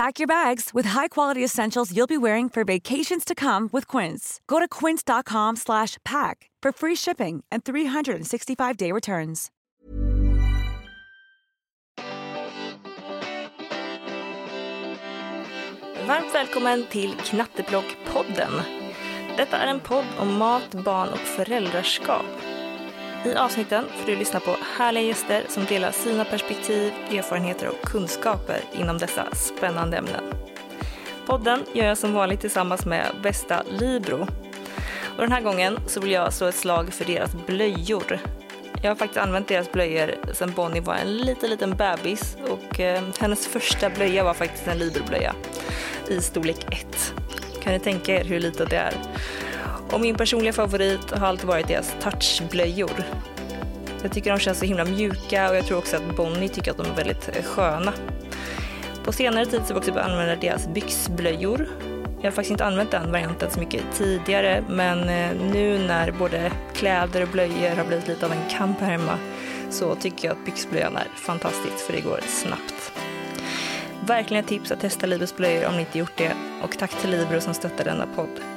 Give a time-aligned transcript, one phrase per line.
[0.00, 4.40] Pack your bags with high-quality essentials you'll be wearing for vacations to come with Quince.
[4.46, 9.50] Go to quince.com slash pack for free shipping and 365-day returns.
[16.06, 18.62] Varmt välkommen till Knatteplock-podden.
[19.36, 22.49] Detta är en podd om mat, barn och föräldraskap.
[23.24, 28.60] I avsnitten får du lyssna på härliga gäster som delar sina perspektiv, erfarenheter och kunskaper
[28.72, 30.24] inom dessa spännande ämnen.
[31.26, 34.26] Podden gör jag som vanligt tillsammans med Bästa Libro.
[35.16, 38.18] Och den här gången så vill jag slå ett slag för deras blöjor.
[38.82, 43.02] Jag har faktiskt använt deras blöjor sedan Bonnie var en liten, liten bebis och eh,
[43.18, 45.34] hennes första blöja var faktiskt en Libro-blöja
[46.08, 47.14] i storlek 1.
[47.62, 48.94] Kan ni tänka er hur litet det är?
[49.92, 53.04] Och min personliga favorit har alltid varit deras touchblöjor.
[54.02, 56.76] Jag tycker de känns så himla mjuka och jag tror också att Bonnie tycker att
[56.76, 57.92] de är väldigt eh, sköna.
[59.04, 61.68] På senare tid så har vi också börjat använda deras byxblöjor.
[62.16, 66.52] Jag har faktiskt inte använt den varianten så mycket tidigare men eh, nu när både
[66.74, 69.18] kläder och blöjor har blivit lite av en kamp här hemma
[69.70, 72.92] så tycker jag att byxblöjan är fantastisk, för det går snabbt.
[74.06, 77.10] Verkligen ett tips att testa Libers blöjor om ni inte gjort det och tack till
[77.10, 78.49] Libro som stöttar denna podd.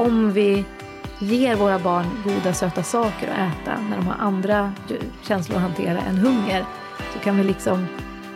[0.00, 0.64] Om vi
[1.18, 4.72] ger våra barn goda söta saker att äta när de har andra
[5.22, 6.64] känslor att hantera än hunger
[7.12, 7.86] så kan vi liksom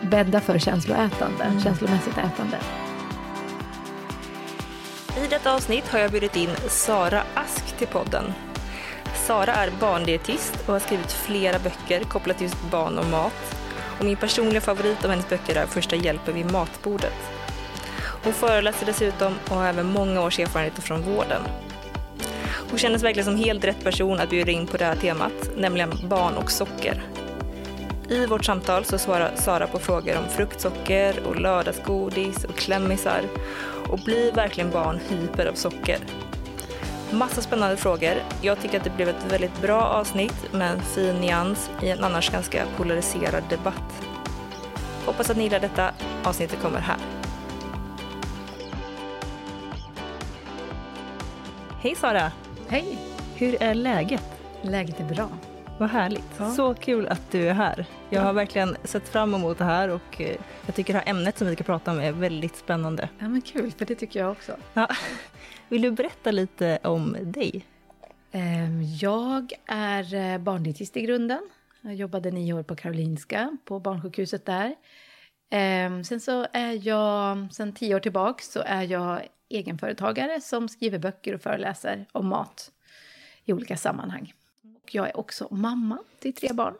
[0.01, 1.61] bädda för känsloätande, mm.
[1.61, 2.57] känslomässigt ätande.
[5.25, 8.23] I detta avsnitt har jag bjudit in Sara Ask till podden.
[9.15, 13.55] Sara är barndietist och har skrivit flera böcker kopplat till just barn och mat.
[13.99, 17.34] Och min personliga favorit av hennes böcker är Första hjälpen vid matbordet.
[18.25, 21.41] Hon föreläser dessutom och har även många års erfarenhet från vården.
[22.69, 25.93] Hon kändes verkligen som helt rätt person att bjuda in på det här temat, nämligen
[26.09, 27.03] barn och socker.
[28.09, 33.21] I vårt samtal så svarar Sara på frågor om fruktsocker och lördagsgodis och klämmisar
[33.89, 35.99] och blir verkligen barn hyper av socker.
[37.11, 38.13] Massa spännande frågor.
[38.41, 42.03] Jag tycker att det blev ett väldigt bra avsnitt med en fin nyans i en
[42.03, 44.05] annars ganska polariserad debatt.
[45.05, 45.91] Hoppas att ni gillar detta.
[46.23, 46.97] Avsnittet kommer här.
[51.85, 52.31] Hej Sara!
[52.67, 52.97] Hej!
[53.35, 54.23] Hur är läget?
[54.61, 55.29] Läget är bra.
[55.79, 56.35] Vad härligt.
[56.37, 56.51] Ja.
[56.51, 57.85] Så kul att du är här.
[58.09, 60.35] Jag har verkligen sett fram emot det här och eh,
[60.65, 63.09] jag tycker det här ämnet som vi ska prata om är väldigt spännande.
[63.19, 64.55] Ja men kul, för det tycker jag också.
[64.73, 64.87] Ja.
[65.69, 67.65] Vill du berätta lite om dig?
[68.31, 71.49] Ehm, jag är eh, barndietist i grunden.
[71.81, 74.75] Jag jobbade nio år på Karolinska, på barnsjukhuset där.
[75.51, 79.21] Ehm, sen så är jag, sen tio år tillbaka så är jag
[79.55, 82.71] egenföretagare som skriver böcker och föreläser om mat
[83.45, 84.33] i olika sammanhang.
[84.83, 86.75] Och jag är också mamma till tre barn.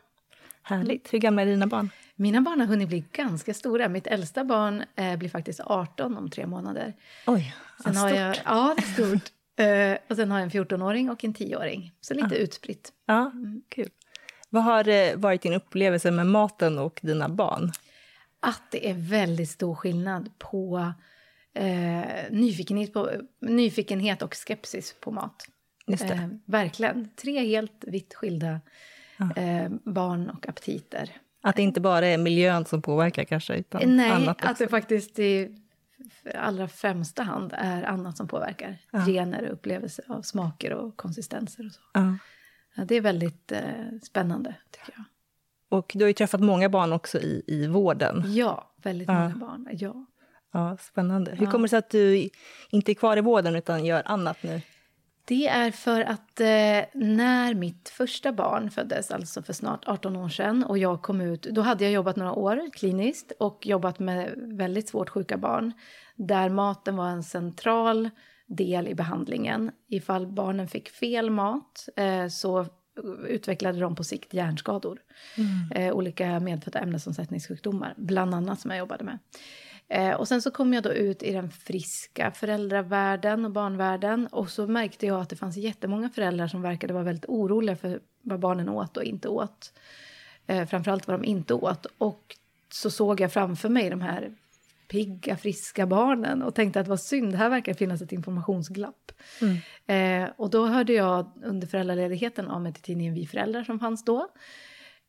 [0.62, 1.14] Härligt.
[1.14, 1.90] Hur gamla är dina barn?
[2.16, 3.90] Mina barn har hunnit bli ganska stora.
[3.90, 6.94] Mitt äldsta barn eh, blir faktiskt 18 om tre månader.
[7.28, 9.32] Oj, sen har jag, Ja, stort.
[9.60, 11.92] uh, och sen har jag en 14-åring och en 10-åring.
[12.02, 12.38] Så lite ah.
[12.38, 12.94] utspritt.
[13.06, 13.62] Ja, mm.
[13.70, 13.90] kul.
[14.50, 17.72] Vad har eh, varit din upplevelse med maten och dina barn?
[18.40, 20.94] Att det är väldigt stor skillnad på
[21.56, 23.12] eh, nyfikenhet, på,
[23.42, 25.48] nyfikenhet och skepsis på mat.
[25.88, 27.10] Eh, verkligen.
[27.16, 28.62] Tre helt vitt skilda
[29.36, 31.12] eh, barn och aptiter.
[31.42, 35.20] Att det inte bara är miljön som påverkar kanske, utan Nej, annat att det faktiskt
[35.20, 35.50] är
[36.36, 38.78] allra främsta hand är annat som påverkar.
[38.92, 39.06] Ja.
[39.06, 41.82] Gener och upplevelse av smaker och konsistenser och så.
[41.94, 42.18] Ja.
[42.76, 43.62] Ja, det är väldigt eh,
[44.04, 45.06] spännande, tycker jag.
[45.80, 48.24] Och du har ju träffat många barn också i, i vården.
[48.26, 49.14] Ja, väldigt Ja.
[49.14, 49.68] många barn.
[49.72, 50.06] Ja.
[50.56, 51.32] Ja, spännande.
[51.32, 52.30] Hur kommer det sig att du
[52.70, 54.62] inte är kvar i vården utan gör annat nu?
[55.28, 60.30] Det är för att eh, när mitt första barn föddes, alltså för snart 18 år
[60.30, 64.34] sedan, och jag kom ut, då hade jag jobbat några år kliniskt och jobbat med
[64.38, 65.74] väldigt svårt sjuka barn,
[66.16, 68.10] där maten var en central
[68.48, 69.72] del i behandlingen.
[69.88, 72.66] Ifall barnen fick fel mat eh, så
[73.28, 75.00] utvecklade de på sikt hjärnskador.
[75.76, 79.20] Eh, olika medfödda ämnesomsättningssjukdomar, bland annat som jag jobbade med.
[79.88, 84.28] Eh, och sen så kom jag då ut i den friska föräldravärlden och barnvärlden.
[84.28, 88.00] Och så märkte jag att det fanns jättemånga föräldrar som verkade vara väldigt oroliga för
[88.22, 89.74] vad barnen åt och inte åt.
[90.48, 91.86] Eh, framförallt vad de inte åt.
[91.98, 92.36] Och
[92.70, 94.36] så såg jag framför mig de här
[94.88, 99.12] pigga, friska barnen och tänkte att vad synd, här verkar finnas ett informationsglapp.
[99.86, 104.06] Eh, och då hörde jag under föräldraledigheten av mig till tidningen Vi föräldrar som fanns
[104.06, 104.28] då.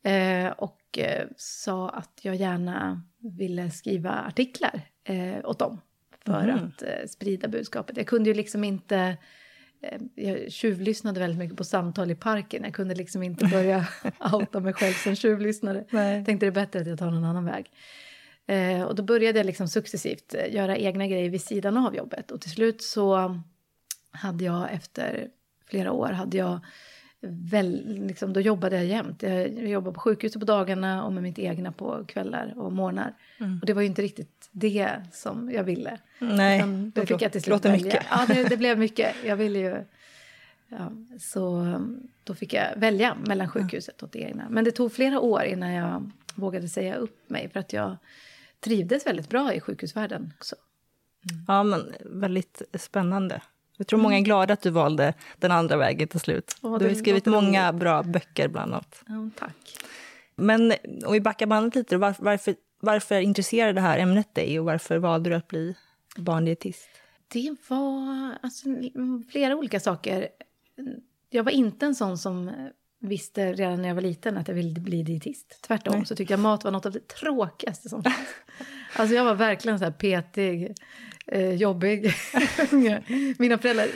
[0.02, 5.81] Eh, och eh, sa att jag gärna ville skriva artiklar eh, åt dem
[6.26, 7.96] för att eh, sprida budskapet.
[7.96, 9.17] Jag kunde ju liksom inte...
[9.82, 12.64] Eh, jag tjuvlyssnade väldigt mycket på samtal i parken.
[12.64, 13.87] Jag kunde liksom inte börja
[14.32, 15.84] outa mig själv som tjuvlyssnare.
[15.90, 16.25] Nej.
[16.25, 17.70] Tänkte det är bättre att jag tar någon annan väg.
[18.46, 22.31] Eh, och då började jag liksom successivt eh, göra egna grejer vid sidan av jobbet.
[22.31, 23.40] Och till slut så
[24.11, 25.29] hade jag efter
[25.67, 26.61] flera år hade jag
[27.23, 29.23] väl, liksom, då jobbade jag jämt.
[29.23, 33.15] Jag jobbade på sjukhuset på dagarna och med mitt egna på kvällar och morgnar.
[33.61, 35.99] Och det var ju inte riktigt det som jag ville.
[36.19, 37.85] Nej, Utan då det fick jag till slut låter välja.
[37.85, 38.07] mycket.
[38.11, 39.17] Ja, det, det blev mycket.
[39.25, 39.85] Jag ville ju...
[40.69, 44.47] Ja, så um, då fick jag välja mellan sjukhuset och det egna.
[44.51, 47.97] Men det tog flera år innan jag vågade säga upp mig för att jag
[48.61, 50.57] trivdes väldigt bra i sjukhusvärlden också.
[51.49, 53.41] Ja, men väldigt spännande.
[53.76, 56.56] Jag tror många är glada att du valde den andra vägen till slut.
[56.62, 59.02] Ja, du har skrivit många bra böcker bland annat.
[59.06, 59.56] Ja, tack.
[60.37, 60.73] Men
[61.06, 64.99] om vi backar bandet lite, varför, varför, varför intresserade det här ämnet dig och varför
[64.99, 65.75] valde du att bli
[66.17, 66.88] barndietist?
[67.28, 70.29] Det var alltså, mm, flera olika saker.
[71.31, 72.50] Jag var inte en sån som
[73.00, 75.58] visste redan när jag var liten att jag ville bli dietist.
[75.67, 78.17] Tvärtom så tyckte jag mat var något av det tråkigaste som fanns.
[78.99, 80.75] Alltså jag var verkligen så här petig,
[81.26, 82.12] eh, jobbig.
[83.38, 83.88] mina, föräldrar,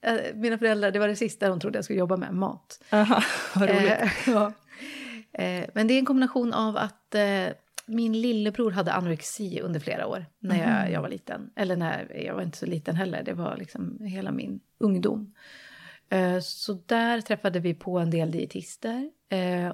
[0.00, 2.80] eh, mina föräldrar, det var det sista de trodde jag skulle jobba med, mat.
[2.90, 3.22] Aha,
[3.54, 3.92] vad roligt.
[3.92, 4.52] Eh, ja.
[5.32, 7.46] eh, men det är en kombination av att eh,
[7.86, 11.50] min lillebror hade anorexi under flera år när jag, jag var liten.
[11.56, 15.34] Eller när jag var inte så liten heller, det var liksom hela min ungdom.
[16.08, 19.10] Eh, så där träffade vi på en del dietister.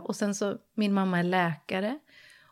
[0.01, 1.99] Och sen så, min mamma är läkare.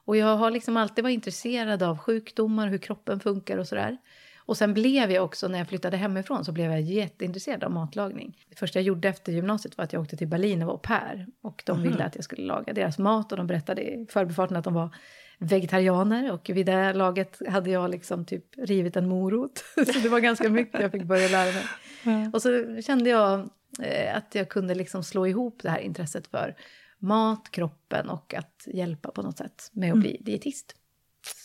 [0.05, 3.99] Och jag har liksom alltid varit intresserad av sjukdomar, hur kroppen funkar och sådär.
[4.47, 8.39] Och sen blev jag också, när jag flyttade hemifrån, så blev jag jätteintresserad av matlagning.
[8.49, 10.79] Det första jag gjorde efter gymnasiet var att jag åkte till Berlin och var au
[10.79, 11.27] pair.
[11.43, 14.65] Och de ville att jag skulle laga deras mat och de berättade i förbifarten att
[14.65, 14.95] de var
[15.39, 16.33] vegetarianer.
[16.33, 19.65] Och vid det laget hade jag liksom typ rivit en morot.
[19.75, 22.31] så det var ganska mycket jag fick börja lära mig.
[22.33, 23.51] Och så kände jag
[23.83, 26.57] eh, att jag kunde liksom slå ihop det här intresset för
[26.99, 30.77] mat, kroppen och att hjälpa på något sätt med att bli dietist.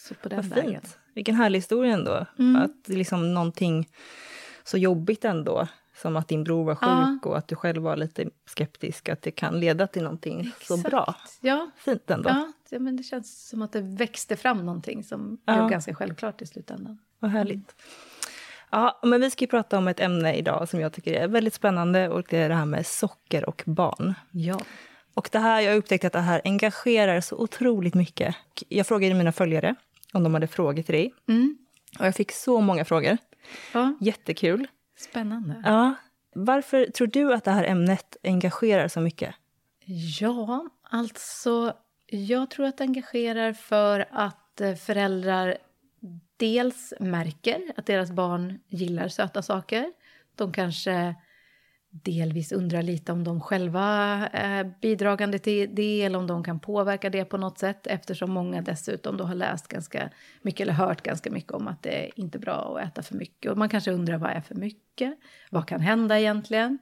[0.07, 0.81] Så på den Vad vägen.
[0.81, 0.99] fint.
[1.17, 2.25] Vilken härlig historia ändå.
[2.39, 2.61] Mm.
[2.61, 3.89] Att liksom någonting
[4.63, 5.67] så jobbigt ändå,
[6.01, 6.87] som att din bror var sjuk
[7.23, 7.29] Ja.
[7.29, 11.15] och att du själv var lite skeptisk, att det kan leda till någonting så bra.
[11.41, 12.29] Ja, Fint ändå.
[12.29, 15.53] ja, ja, men det känns som att det växte fram någonting som Ja.
[15.55, 16.97] blev ganska självklart i slutändan.
[17.19, 17.75] Vad härligt.
[18.71, 21.53] Ja, men vi ska ju prata om ett ämne idag som jag tycker är väldigt
[21.53, 24.13] spännande och det är det här med socker och barn.
[24.31, 24.59] Ja.
[25.13, 28.35] Och det här, jag har upptäckt att det här engagerar så otroligt mycket.
[28.69, 29.75] Jag frågade mina följare
[30.13, 31.13] om de hade frågor till dig.
[31.27, 31.57] Mm.
[31.99, 33.17] Och jag fick så många frågor.
[33.73, 34.67] ja, Jättekul.
[34.97, 35.61] spännande.
[35.65, 35.95] Ja.
[36.35, 39.35] Varför tror du att det här ämnet engagerar så mycket?
[40.19, 41.73] Ja, alltså
[42.05, 45.57] jag tror att det engagerar för att eh, föräldrar
[46.37, 49.93] dels märker att deras barn gillar söta saker.
[50.35, 51.15] De kanske
[52.03, 53.83] delvis undrar lite om de själva
[54.31, 58.61] är bidragande till det eller om de kan påverka det på något sätt eftersom många
[58.61, 60.09] dessutom då har läst ganska
[60.41, 63.51] mycket eller hört ganska mycket om att det är inte bra att äta för mycket.
[63.51, 65.17] Och man kanske undrar vad är för mycket?
[65.49, 66.79] Vad kan hända egentligen?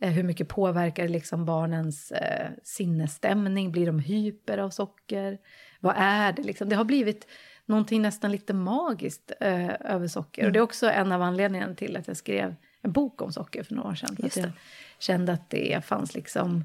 [0.00, 3.72] Eh, Hur mycket påverkar liksom barnens eh, sinnesstämning?
[3.72, 5.38] Blir de hyper av socker?
[5.80, 6.42] Vad är det?
[6.42, 6.68] Liksom?
[6.68, 7.26] Det har blivit
[7.66, 10.46] någonting nästan lite magiskt eh, över socker.
[10.46, 13.62] Och det är också en av anledningarna till att jag skrev en bok om socker
[13.62, 14.16] för några år sedan.
[14.16, 14.50] För att jag
[14.98, 16.64] kände att det fanns liksom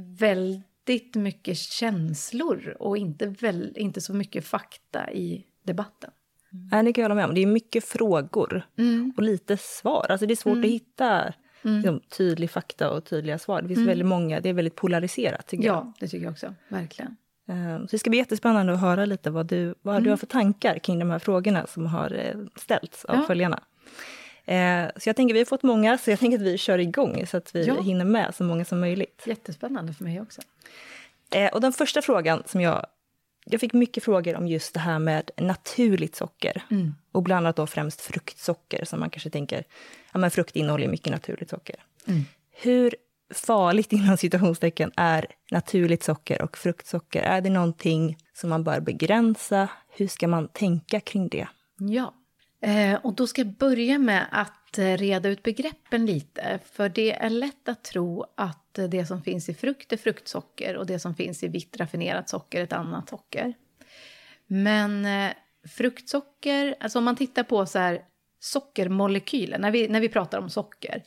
[0.00, 6.10] väldigt mycket känslor och inte, väl, inte så mycket fakta i debatten.
[6.52, 6.84] Mm.
[6.84, 7.34] det kan jag hålla med om.
[7.34, 9.12] Det är mycket frågor mm.
[9.16, 10.06] och lite svar.
[10.08, 10.64] Alltså det är svårt mm.
[10.64, 11.76] att hitta mm.
[11.76, 13.62] liksom, tydlig fakta och tydliga svar.
[13.62, 13.88] Det finns mm.
[13.88, 15.84] väldigt många, det är väldigt polariserat tycker ja, jag.
[15.86, 16.54] Ja, det tycker jag också.
[16.68, 17.16] Verkligen.
[17.46, 20.04] Um, så det ska bli jättespännande att höra lite vad du, vad mm.
[20.04, 23.22] du har för tankar kring de här frågorna som har eh, ställts av ja.
[23.22, 23.62] följarna.
[24.44, 27.26] Eh, så jag tänker, vi har fått många, så jag tänker att vi kör igång
[27.26, 27.80] så att vi ja.
[27.80, 29.22] hinner med så många som möjligt.
[29.26, 30.40] Jättespännande för mig också.
[31.30, 32.86] Eh, och den första frågan som jag...
[33.44, 36.62] Jag fick mycket frågor om just det här med naturligt socker.
[36.70, 36.94] Mm.
[37.12, 39.64] Och bland annat då främst fruktsocker, som man kanske tänker,
[40.12, 41.76] ja men frukt innehåller mycket naturligt socker.
[42.06, 42.24] Mm.
[42.50, 42.94] Hur
[43.34, 47.22] farligt inom citationstecken är naturligt socker och fruktsocker?
[47.22, 49.68] Är det någonting som man bör begränsa?
[49.88, 51.46] Hur ska man tänka kring det?
[51.78, 52.14] Ja,
[52.62, 56.58] Eh, och då ska jag börja med att eh, reda ut begreppen lite.
[56.64, 60.76] För det är lätt att tro att eh, det som finns i frukt är fruktsocker
[60.76, 63.54] och det som finns i vitt raffinerat socker är ett annat socker.
[64.46, 65.06] Men
[65.68, 68.02] fruktsocker, alltså om man tittar på så här
[68.40, 71.02] sockermolekyler, när vi, när vi pratar om socker,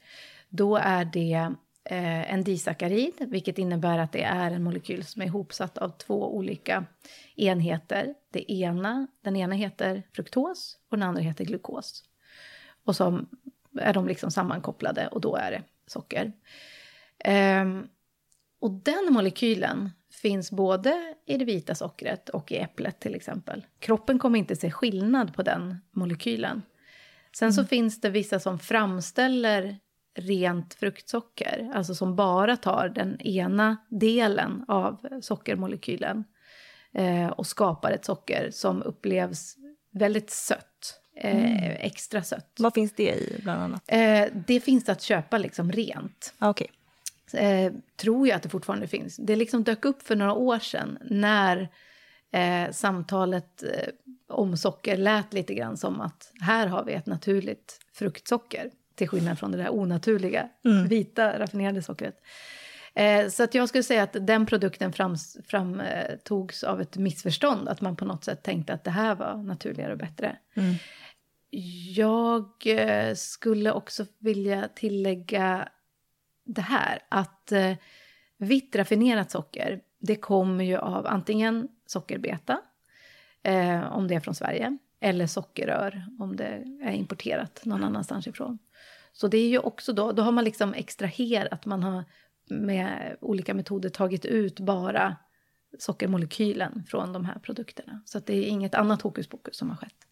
[0.50, 1.52] då är det
[1.86, 6.36] eh, en disackarid, vilket innebär att det är en molekyl som är ihopsatt av två
[6.36, 6.86] olika
[7.36, 8.14] enheter.
[8.32, 12.04] Det ena, den ena heter fruktos och den andra heter glukos.
[12.86, 13.26] Och så
[13.80, 16.34] är de liksom sammankopplade och då är det socker.
[17.20, 17.66] Eh,
[18.60, 23.66] och den molekylen finns både i det vita sockret och i äpplet till exempel.
[23.80, 26.62] Kroppen kommer inte se skillnad på den molekylen.
[27.36, 27.68] Sen så mm.
[27.68, 29.80] finns det vissa som framställer
[30.16, 36.24] rent fruktsocker, alltså som bara tar den ena delen av sockermolekylen
[36.94, 39.56] eh, och skapar ett socker som upplevs
[39.92, 41.02] väldigt sött.
[41.18, 41.78] Eh, mm.
[41.80, 42.56] Extra sött.
[42.60, 43.84] Vad finns det i, bland annat?
[43.88, 46.34] Eh, det finns att köpa liksom rent.
[46.38, 46.68] Ah, okay.
[47.34, 49.18] Eh, tror jag att det fortfarande finns.
[49.18, 51.70] Det liksom dök upp för några år sedan när
[52.32, 53.90] eh, samtalet eh,
[54.30, 59.40] om socker lät lite grann som att här har vi ett naturligt fruktsocker till skillnad
[59.40, 60.88] från det där onaturliga, mm.
[60.88, 62.22] vita raffinerade sockret.
[62.96, 67.70] Eh, så att jag skulle säga att den produkten framtogs fram, eh, av ett missförstånd.
[67.70, 70.38] Att man på något sätt tänkte att det här var naturligare och bättre.
[70.54, 70.76] Mm.
[71.96, 75.70] Jag eh, skulle också vilja tillägga
[76.44, 77.00] det här.
[77.10, 77.74] Att eh,
[78.38, 82.62] vitt raffinerat socker, det kommer ju av antingen sockerbeta,
[83.44, 88.60] eh, om det är från Sverige, eller sockerrör om det är importerat någon annanstans ifrån.
[89.16, 92.04] Så det är ju också då, då har man liksom extraherat, man har
[92.50, 95.16] med olika metoder tagit ut bara
[95.80, 98.02] sockermolekylen från de här produkterna.
[98.06, 100.08] Så det är inget annat hokus pokus som har skett.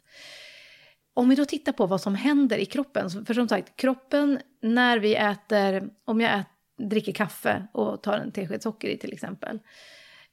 [1.14, 5.00] Om vi då tittar på vad som händer i kroppen, för som sagt, kroppen när
[5.00, 9.60] vi äter, om jag äter, dricker kaffe och tar en tesked socker i till exempel,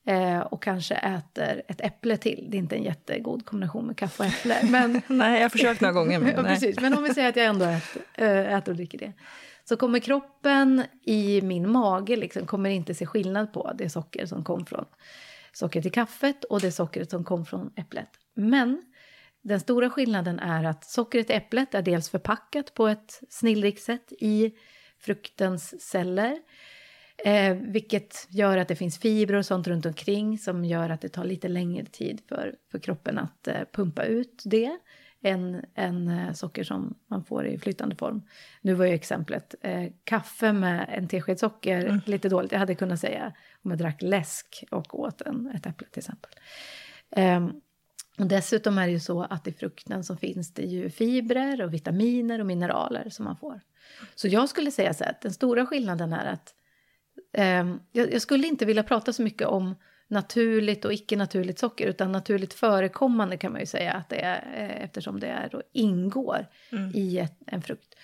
[0.06, 2.46] Eh, och kanske äter ett äpple till.
[2.50, 4.58] Det är inte en jättegod kombination med kaffe och äpple.
[4.70, 5.02] Men...
[5.06, 6.20] nej, jag har försökt några gånger.
[6.20, 6.80] Men, precis.
[6.80, 9.12] men om vi säger att jag ändå äter, äh, äter och dricker det.
[9.64, 14.44] Så kommer kroppen i min mage liksom, kommer inte se skillnad på det socker som
[14.44, 14.84] kom från
[15.52, 18.08] sockret i kaffet och det sockret som kom från äpplet.
[18.34, 18.82] Men
[19.42, 24.12] den stora skillnaden är att sockret i äpplet är dels förpackat på ett snillrikt sätt
[24.18, 24.52] i
[24.98, 26.38] fruktens celler.
[27.24, 31.08] Eh, vilket gör att det finns fibrer och sånt runt omkring som gör att det
[31.08, 34.78] tar lite längre tid för, för kroppen att eh, pumpa ut det
[35.22, 38.22] än, än eh, socker som man får i flytande form.
[38.60, 42.00] Nu var ju exemplet eh, kaffe med en tesked socker mm.
[42.04, 42.52] lite dåligt.
[42.52, 46.30] Jag hade kunnat säga om jag drack läsk och åt en, ett äpple till exempel.
[47.16, 47.60] Um,
[48.18, 51.74] och dessutom är det ju så att i frukten så finns det ju fibrer och
[51.74, 53.60] vitaminer och mineraler som man får.
[54.14, 56.54] Så jag skulle säga så här att den stora skillnaden är att
[57.32, 59.74] eh, jag, skulle inte vilja prata så mycket om
[60.08, 64.84] naturligt och icke-naturligt socker utan naturligt förekommande kan man ju säga att det är eh,
[64.84, 66.90] eftersom det är och ingår mm.
[66.94, 67.94] i ett, en frukt.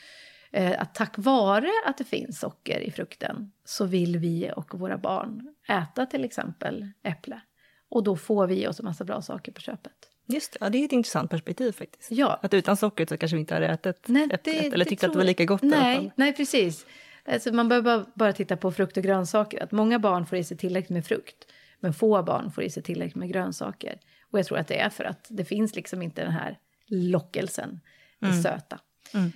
[0.52, 4.98] Eh, att tack vare att det finns socker i frukten så vill vi och våra
[4.98, 7.40] barn äta till exempel äpple.
[7.88, 9.92] Och då får vi oss en massa bra saker på köpet.
[10.28, 12.10] Just det, ja, det är ett intressant perspektiv faktiskt.
[12.10, 12.40] Ja.
[12.42, 15.18] Att utan sockret så kanske vi inte hade ätit nej, äpplet eller tyckt att det
[15.18, 16.86] var lika gott nej, Nej, precis.
[17.28, 19.62] Alltså man behöver bara, titta på frukt och grönsaker.
[19.62, 21.46] Att många barn får i sig tillräckligt med frukt,
[21.80, 24.00] men få barn får i sig tillräckligt med grönsaker.
[24.30, 27.80] Och jag tror att det är för att det finns liksom inte den här lockelsen,
[28.18, 28.42] det mm.
[28.42, 28.80] söta.
[29.14, 29.32] Mm.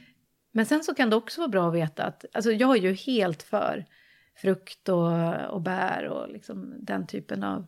[0.52, 2.92] Men sen så kan det också vara bra att veta att, alltså jag är ju
[2.92, 3.86] helt för
[4.36, 5.12] frukt och,
[5.50, 7.66] och bär och liksom den typen av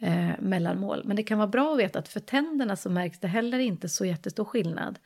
[0.00, 1.02] eh, mellanmål.
[1.04, 3.88] Men det kan vara bra att veta att för tänderna så märks det heller inte
[3.88, 4.98] så jättestor skillnad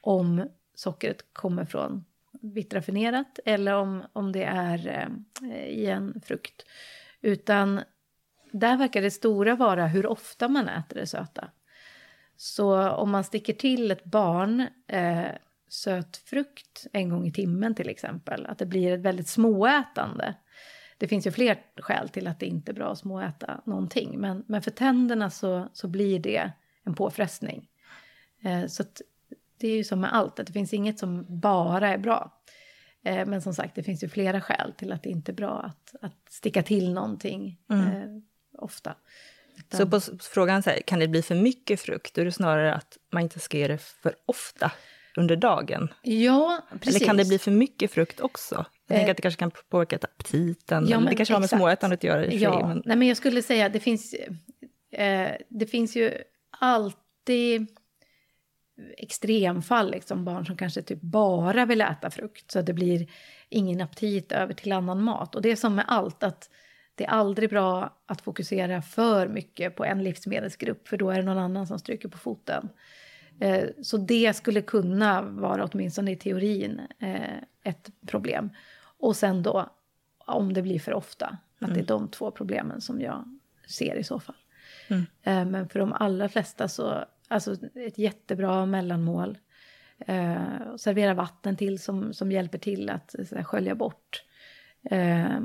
[0.00, 2.04] om sockret kommer från
[2.40, 5.08] vitt raffinerat eller om, om det är
[5.42, 6.66] eh, i en frukt.
[7.20, 7.80] Utan
[8.52, 11.50] där verkar det stora vara hur ofta man äter det söta.
[12.36, 15.26] Så om man sticker till ett barn eh,
[15.68, 20.34] söt frukt en gång i timmen till exempel, att det blir ett väldigt småätande.
[20.98, 24.44] Det finns ju fler skäl till att det inte är bra att småäta någonting, men,
[24.46, 26.50] men för tänderna så, så blir det
[26.84, 27.68] en påfrestning.
[28.42, 28.84] Eh, så
[29.60, 32.42] det är ju som med allt, att det finns inget som bara är bra.
[33.04, 35.60] Eh, men som sagt, det finns ju flera skäl till att det inte är bra
[35.62, 37.86] att, att sticka till någonting mm.
[37.86, 38.22] eh,
[38.58, 38.94] ofta.
[39.72, 42.74] Så på frågan så här, kan det bli för mycket frukt, då är det snarare
[42.74, 44.72] att man inte ska ge det för ofta
[45.16, 45.88] under dagen?
[46.02, 46.96] Ja, precis.
[46.96, 48.54] Eller kan det bli för mycket frukt också?
[48.86, 50.88] Jag tänker eh, att det kanske kan påverka aptiten.
[50.88, 52.68] Ja, det kanske har med småätandet att göra i ja.
[52.68, 52.82] Men...
[52.84, 54.14] Nej, men jag skulle säga att det finns,
[54.92, 56.14] eh, det finns ju
[56.50, 57.66] alltid
[58.96, 63.06] extremfall, liksom barn som kanske typ bara vill äta frukt så att det blir
[63.48, 65.34] ingen aptit över till annan mat.
[65.34, 66.50] Och det är som med allt, att
[66.94, 71.22] det är aldrig bra att fokusera för mycket på en livsmedelsgrupp för då är det
[71.22, 72.68] någon annan som stryker på foten.
[73.40, 78.50] Eh, så det skulle kunna vara, åtminstone i teorin, eh, ett problem.
[78.98, 79.70] Och sen då,
[80.18, 81.86] om det blir för ofta, att det är mm.
[81.86, 84.36] de två problemen som jag ser i så fall.
[84.88, 85.06] Mm.
[85.22, 89.38] Eh, men för de allra flesta så, alltså ett jättebra mellanmål.
[89.98, 94.22] Eh, servera vatten till som, som hjälper till att så skölja bort
[94.90, 95.40] eh,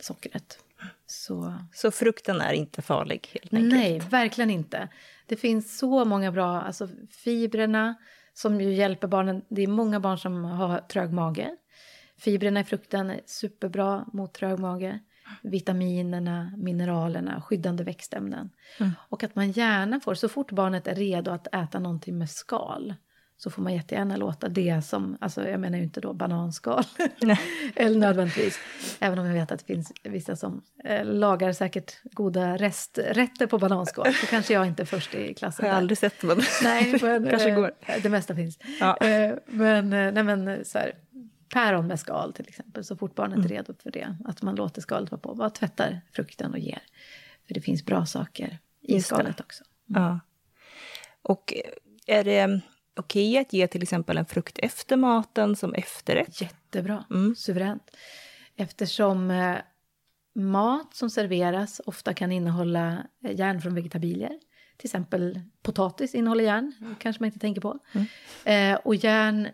[0.00, 0.58] sockret.
[1.06, 1.54] Så...
[1.72, 3.72] så frukten är inte farlig helt enkelt?
[3.72, 4.88] Nej, verkligen inte.
[5.26, 7.94] Det finns så många bra, alltså fibrerna
[8.32, 9.42] som ju hjälper barnen.
[9.48, 11.56] Det är många barn som har trög mage.
[12.18, 15.00] Fibrerna i frukten är superbra mot trög mage.
[15.42, 18.50] Vitaminerna, mineralerna, skyddande växtämnen.
[18.80, 18.92] Mm.
[19.08, 22.94] Och att man gärna får, så fort barnet är redo att äta någonting med skal,
[23.42, 26.84] så får man jättegärna låta det som, alltså jag menar ju inte då bananskal,
[27.76, 28.58] eller nödvändigtvis,
[29.00, 33.58] även om jag vet att det finns vissa som eh, lagar säkert goda resträtter på
[33.58, 35.66] bananskal, så kanske jag inte är först i klassen.
[35.66, 37.72] Jag har aldrig sett men, nej, men kanske går.
[37.80, 38.58] Eh, det mesta finns.
[38.80, 38.96] Ja.
[38.96, 40.92] Eh, men, eh, nej, men så här,
[41.50, 43.44] päron med skal till exempel, så fort barnet mm.
[43.44, 46.82] är redo för det, att man låter skalet vara på, bara tvättar frukten och ger.
[47.46, 49.42] För det finns bra saker i Just skalet det.
[49.42, 49.64] också.
[49.90, 50.02] Mm.
[50.02, 50.20] Ja.
[51.22, 51.54] Och
[52.06, 52.60] är det
[52.96, 56.40] okej att ge till exempel en frukt efter maten som efterrätt?
[56.40, 57.34] Jättebra, mm.
[57.36, 57.90] suveränt.
[58.56, 59.56] Eftersom eh,
[60.34, 64.38] mat som serveras ofta kan innehålla eh, järn från vegetabilier.
[64.76, 67.78] Till exempel potatis innehåller järn, kanske man inte tänker på.
[67.92, 68.06] Mm.
[68.74, 69.48] Eh, och järn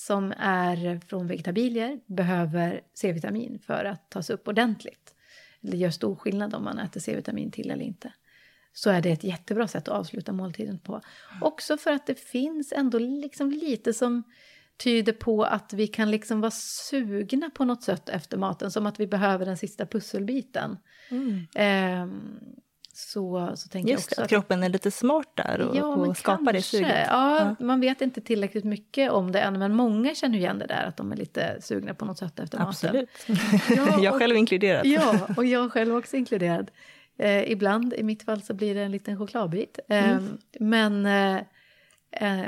[0.00, 5.14] som är från vegetabilier behöver C-vitamin för att tas upp ordentligt.
[5.60, 8.12] Det gör stor skillnad om man äter C-vitamin till eller inte
[8.72, 11.00] så är det ett jättebra sätt att avsluta måltiden på.
[11.40, 14.22] Också för att det finns ändå liksom lite som
[14.76, 19.00] tyder på att vi kan liksom vara sugna på något sätt efter maten, som att
[19.00, 20.78] vi behöver den sista pusselbiten.
[21.10, 21.46] Mm.
[21.54, 22.14] Eh,
[23.08, 26.16] så, så tänker Just jag också att, kroppen är lite smart där och, ja, och
[26.16, 27.06] skapar det suget.
[27.10, 30.66] Ja, ja, man vet inte tillräckligt mycket om det än, men många känner igen det
[30.66, 33.08] där att de är lite sugna på något sätt efter Absolut.
[33.26, 33.36] maten.
[33.62, 33.88] Absolut.
[33.96, 34.86] Ja, jag själv inkluderad.
[34.86, 36.70] Ja, och jag själv också inkluderad.
[37.16, 39.78] Eh, ibland, i mitt fall, så blir det en liten chokladbit.
[39.88, 40.38] Eh, mm.
[40.60, 41.06] Men
[42.10, 42.46] eh,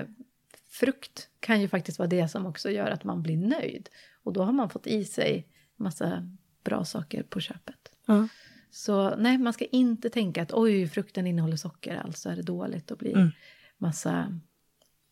[0.70, 3.88] frukt kan ju faktiskt vara det som också gör att man blir nöjd.
[4.22, 6.28] Och då har man fått i sig massa
[6.64, 7.92] bra saker på köpet.
[8.08, 8.28] Mm.
[8.74, 12.90] Så nej, man ska inte tänka att oj, frukten innehåller socker, alltså är det dåligt
[12.90, 13.30] och blir mm.
[13.78, 14.40] massa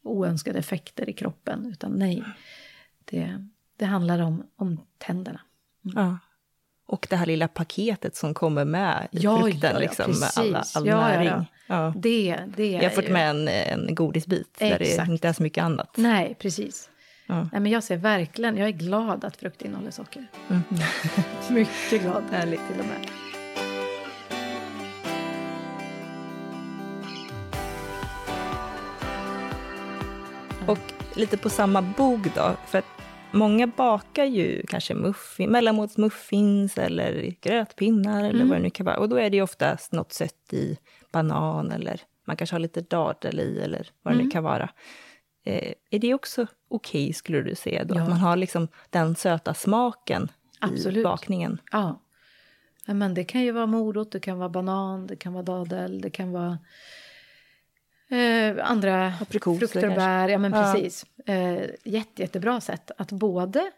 [0.02, 1.66] oönskade effekter i kroppen.
[1.66, 2.24] Utan nej,
[3.04, 3.46] det,
[3.76, 5.40] det handlar om, om tänderna.
[5.84, 6.04] Mm.
[6.04, 6.18] Ja.
[6.86, 10.86] Och det här lilla paketet som kommer med ja, frukten, ja, liksom, med alla, all
[10.86, 11.46] ja, näring.
[11.66, 14.96] Ja, Det, det jag har fått med en, en godisbit Exakt.
[14.96, 15.96] där det inte är så mycket annat.
[15.96, 16.90] Nej, precis.
[17.26, 20.26] Nej, men jag ser verkligen, jag är glad att frukt innehåller socker.
[20.48, 20.62] Mm.
[21.50, 22.24] Mycket glad.
[22.30, 22.60] Härligt.
[22.68, 23.29] Till och med.
[30.66, 30.78] Och
[31.14, 32.84] lite på samma bog då, för att
[33.32, 38.48] Många bakar ju kanske muffin, mellanmålsmuffins eller grötpinnar eller mm.
[38.48, 38.96] vad det nu kan vara.
[38.96, 40.78] Och då är det ju oftast något sött i
[41.12, 44.26] banan eller man kanske har lite dadel i eller vad det mm.
[44.26, 44.70] nu kan vara.
[45.44, 47.94] Eh, är det också okej okay, skulle du säga då?
[47.94, 48.02] Ja.
[48.02, 50.98] Att man har liksom den söta smaken Absolut.
[50.98, 51.60] i bakningen?
[51.72, 52.02] Ja.
[52.86, 56.10] Men det kan ju vara morot, det kan vara banan, det kan vara dadel, det
[56.10, 56.58] kan vara
[58.10, 61.06] Eh, andra Aprikoser, frukter och bär, ja men precis.
[61.24, 61.34] Ja.
[61.34, 63.70] Eh, jätte, jättebra sätt att både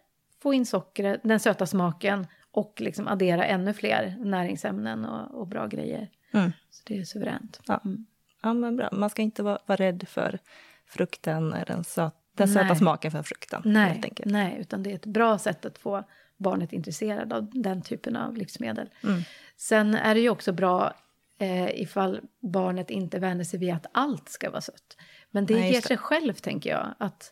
[0.43, 5.67] få in sockret, den söta smaken och liksom addera ännu fler näringsämnen och, och bra
[5.67, 6.11] grejer.
[6.33, 6.53] Mm.
[6.71, 7.61] Så det är suveränt.
[7.67, 7.81] Ja.
[7.85, 8.07] Mm.
[8.43, 8.89] ja, men bra.
[8.93, 10.39] Man ska inte vara, vara rädd för
[10.87, 13.63] frukten, den, söt, den söta smaken för frukten.
[13.65, 16.05] Nej, nej, utan det är ett bra sätt att få
[16.37, 18.89] barnet intresserad av den typen av livsmedel.
[19.05, 19.23] Mm.
[19.57, 20.95] Sen är det ju också bra
[21.39, 24.97] eh, ifall barnet inte vänjer sig vid att allt ska vara sött.
[25.31, 25.89] Men det Nej, ger just det.
[25.89, 26.95] sig själv, tänker jag.
[26.99, 27.31] Att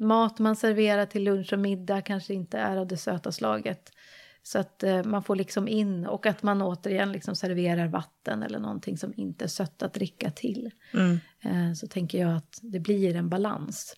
[0.00, 3.92] mat man serverar till lunch och middag kanske inte är av det söta slaget.
[4.42, 8.58] Så att eh, man får liksom in, och att man återigen liksom serverar vatten eller
[8.58, 10.70] någonting som inte är sött att dricka till.
[10.94, 11.20] Mm.
[11.40, 13.96] Eh, så tänker jag att det blir en balans.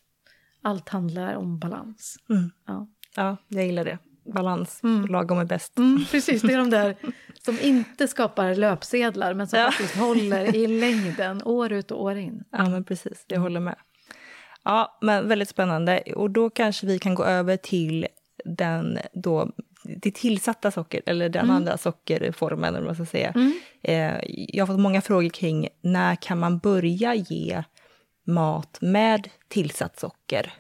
[0.63, 2.17] Allt handlar om balans.
[2.31, 2.51] Mm.
[2.67, 2.89] Ja.
[3.17, 3.99] Ja, jag gillar det.
[4.35, 5.07] Balans, Mm.
[5.07, 5.79] lagom är bäst.
[5.79, 6.97] Mm, precis, det är de där
[7.43, 9.67] som inte skapar löpsedlar men som Ja.
[9.71, 12.45] faktiskt håller i längden, år ut och år in.
[12.51, 13.25] Ja, men precis.
[13.29, 13.77] Jag håller med.
[14.65, 16.01] Ja, men väldigt spännande.
[16.17, 18.07] Och då kanske vi kan gå över till
[18.45, 19.51] den då,
[19.83, 23.35] det tillsatta socker, eller den andra sockerformen, eller vad man ska säga.
[23.83, 27.63] Eh, jag har fått många frågor kring när kan man börja ge
[28.27, 30.53] mat med tillsatt socker?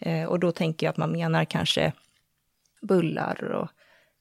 [0.00, 1.92] Eh, och då tänker jag att man menar kanske
[2.80, 3.68] bullar och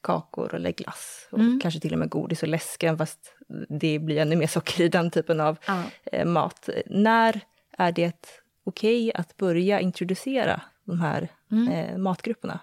[0.03, 3.35] kakor eller glass och kanske till och med godis och läsk, fast
[3.69, 5.83] det blir ännu mer socker i den typen av Ja.
[6.05, 6.69] eh, mat.
[6.85, 7.41] När
[7.77, 11.27] är det okej att börja introducera de här
[11.71, 12.59] eh, matgrupperna?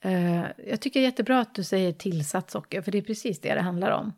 [0.00, 3.40] Eh, jag tycker det är jättebra att du säger tillsatt socker, för det är precis
[3.40, 4.12] det det handlar om.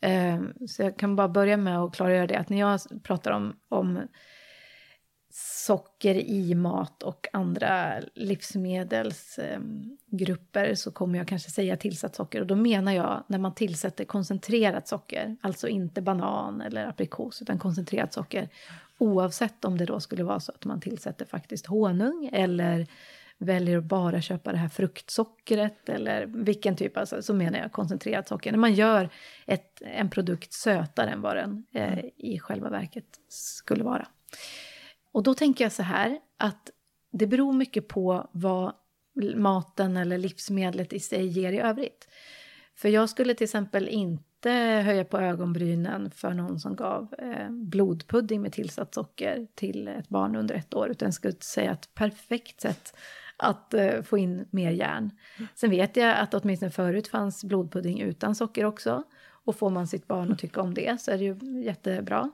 [0.00, 3.56] Eh, så jag kan bara börja med att klargöra det, att när jag pratar om,
[3.68, 4.00] om
[5.32, 12.40] socker i mat och andra livsmedelsgrupper så kommer jag kanske säga tillsatt socker.
[12.40, 17.58] Och då menar jag när man tillsätter koncentrerat socker, alltså inte banan eller aprikos, utan
[17.58, 18.48] koncentrerat socker.
[18.98, 22.86] Oavsett om det då skulle vara så att man tillsätter faktiskt honung eller
[23.38, 28.28] väljer att bara köpa det här fruktsockret eller vilken typ, alltså, så menar jag koncentrerat
[28.28, 28.52] socker.
[28.52, 29.08] När man gör
[29.46, 34.08] ett, en produkt sötare än vad den eh, i själva verket skulle vara.
[35.12, 36.70] Och då tänker jag så här att
[37.12, 38.72] det beror mycket på vad
[39.36, 42.08] maten eller livsmedlet i sig ger i övrigt.
[42.74, 44.50] För jag skulle till exempel inte
[44.84, 50.36] höja på ögonbrynen för någon som gav eh, blodpudding med tillsatt socker till ett barn
[50.36, 50.90] under ett år.
[50.90, 52.96] Utan jag skulle säga att perfekt sätt
[53.36, 55.10] att eh, få in mer järn.
[55.54, 59.02] Sen vet jag att åtminstone förut fanns blodpudding utan socker också.
[59.44, 62.30] Och får man sitt barn att tycka om det så är det ju jättebra.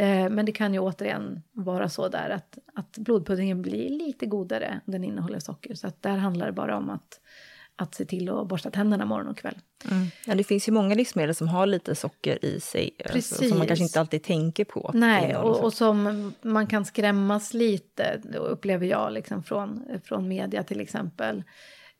[0.00, 4.80] Eh, men det kan ju återigen vara så där att, att blodpuddingen blir lite godare
[4.86, 5.74] om den innehåller socker.
[5.74, 7.20] Så att där handlar det bara om att,
[7.76, 9.58] att se till att borsta tänderna morgon och kväll.
[10.26, 13.58] Ja, det finns ju många livsmedel som har lite socker i sig, alltså, som man
[13.58, 13.68] Precis.
[13.68, 14.90] kanske inte alltid tänker på.
[14.94, 20.80] Nej, och, och som man kan skrämmas lite, upplever jag, liksom från, från media till
[20.80, 21.44] exempel.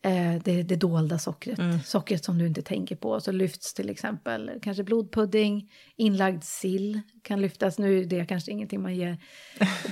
[0.02, 1.80] Eh, det, det dolda sockret, Mm.
[1.80, 3.20] sockret som du inte tänker på.
[3.20, 7.78] Så lyfts till exempel kanske blodpudding, inlagd sill kan lyftas.
[7.78, 9.16] Nu är det kanske ingenting man ger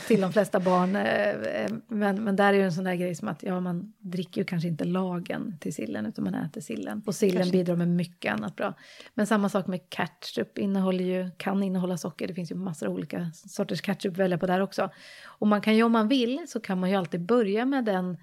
[0.07, 0.97] till de flesta barn.
[0.97, 3.92] eh, eh, Men, men där är ju en sån där grej som att ja, man
[3.99, 7.03] dricker ju kanske inte lagen till sillen utan man äter sillen.
[7.07, 8.75] Och sillen bidrar med mycket annat bra.
[9.14, 12.29] Men samma sak med ketchup innehåller ju, kan innehålla socker.
[12.29, 14.90] Det finns ju massor av olika sorters ketchup att välja på där också.
[15.27, 18.16] Och man kan ju om man vill så kan man ju alltid börja med den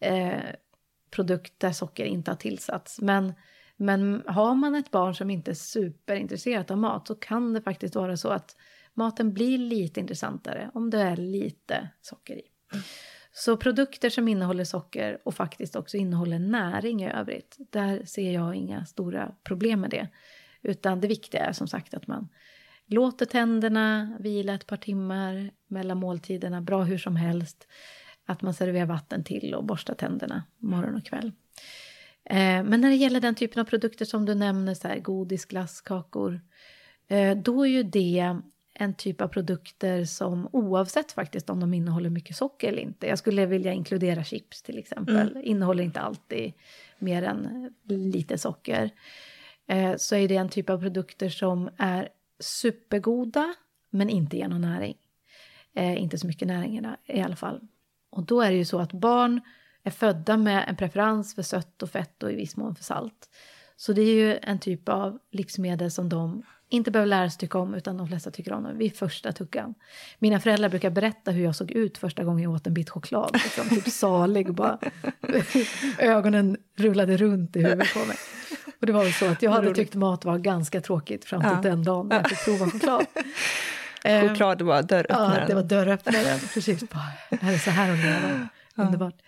[0.00, 0.32] eh,
[1.10, 3.00] produkt där socker inte har tillsatts.
[3.00, 3.32] Men,
[3.76, 7.94] men har man ett barn som inte är superintresserat av mat så kan det faktiskt
[7.94, 8.56] vara så att
[8.94, 12.42] maten blir lite intressantare om det är lite socker i.
[13.32, 18.54] Så produkter som innehåller socker och faktiskt också innehåller näring i övrigt, där ser jag
[18.54, 20.08] inga stora problem med det.
[20.62, 22.28] Utan det viktiga är som sagt att man
[22.86, 27.66] låter tänderna vila ett par timmar mellan måltiderna, bra hur som helst.
[28.30, 31.32] Att man serverar vatten till och borstar tänderna morgon och kväll.
[32.24, 35.44] Eh, men när det gäller den typen av produkter som du nämner, så här, godis,
[35.44, 36.40] glass, kakor,
[37.08, 38.36] eh, då är ju det
[38.74, 43.06] en typ av produkter som oavsett faktiskt om de innehåller mycket socker eller inte.
[43.06, 45.40] Jag skulle vilja inkludera chips till exempel.
[45.44, 46.52] Innehåller inte alltid
[46.98, 48.90] mer än lite socker.
[49.66, 52.08] Eh, så är det en typ av produkter som är
[52.40, 53.54] supergoda
[53.90, 54.96] men inte ger någon näring.
[55.74, 57.60] Inte så mycket näring i alla fall.
[58.10, 59.40] Och då är det ju så att barn
[59.84, 63.28] är födda med en preferens för sött och fett och i viss mån för salt.
[63.76, 67.58] Så det är ju en typ av livsmedel som de inte behöver lära sig tycka
[67.58, 69.74] om, utan de flesta tycker om dem vid första tuggan.
[70.18, 73.30] Mina föräldrar brukar berätta hur jag såg ut första gången jag åt en bit choklad.
[73.32, 74.78] Liksom, typ salig och bara
[75.98, 78.16] ögonen rullade runt i huvudet på mig.
[78.80, 81.50] Och det var väl så att jag hade tyckt mat var ganska tråkigt fram till
[81.50, 81.60] Ja.
[81.62, 83.06] den dagen när jag fick prova choklad.
[84.04, 85.40] Eh, Choklad var dörröppnaren.
[85.40, 86.38] Ja, det var dörröppnaren.
[86.54, 86.82] Precis.
[87.30, 88.48] Är det så här att leva?
[88.74, 89.22] Underbart.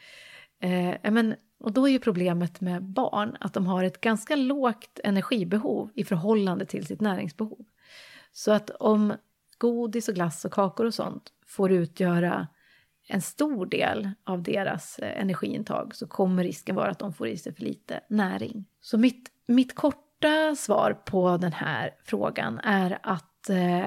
[0.61, 5.01] Eh, men, och då är ju problemet med barn att de har ett ganska lågt
[5.05, 7.65] energibehov i förhållande till sitt näringsbehov.
[8.33, 9.15] Så att om
[9.59, 12.49] godis och glass och kakor och sånt får utgöra
[13.09, 17.37] en stor del av deras eh, energiintag så kommer risken vara att de får i
[17.37, 18.65] sig för lite näring.
[18.81, 23.87] Så mitt, mitt korta korta svar på den här frågan är att eh,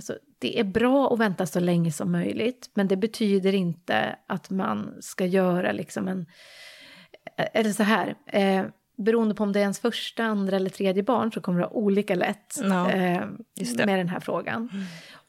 [0.00, 4.50] alltså, det är bra att vänta så länge som möjligt, men det betyder inte att
[4.50, 6.26] man ska göra liksom en...
[7.36, 8.64] eh, Eller så här, eh,
[8.96, 11.72] beroende på om det är ens första, andra eller tredje barn så kommer det ha
[11.72, 13.26] olika lätt Ja, eh,
[13.86, 14.68] med den här frågan.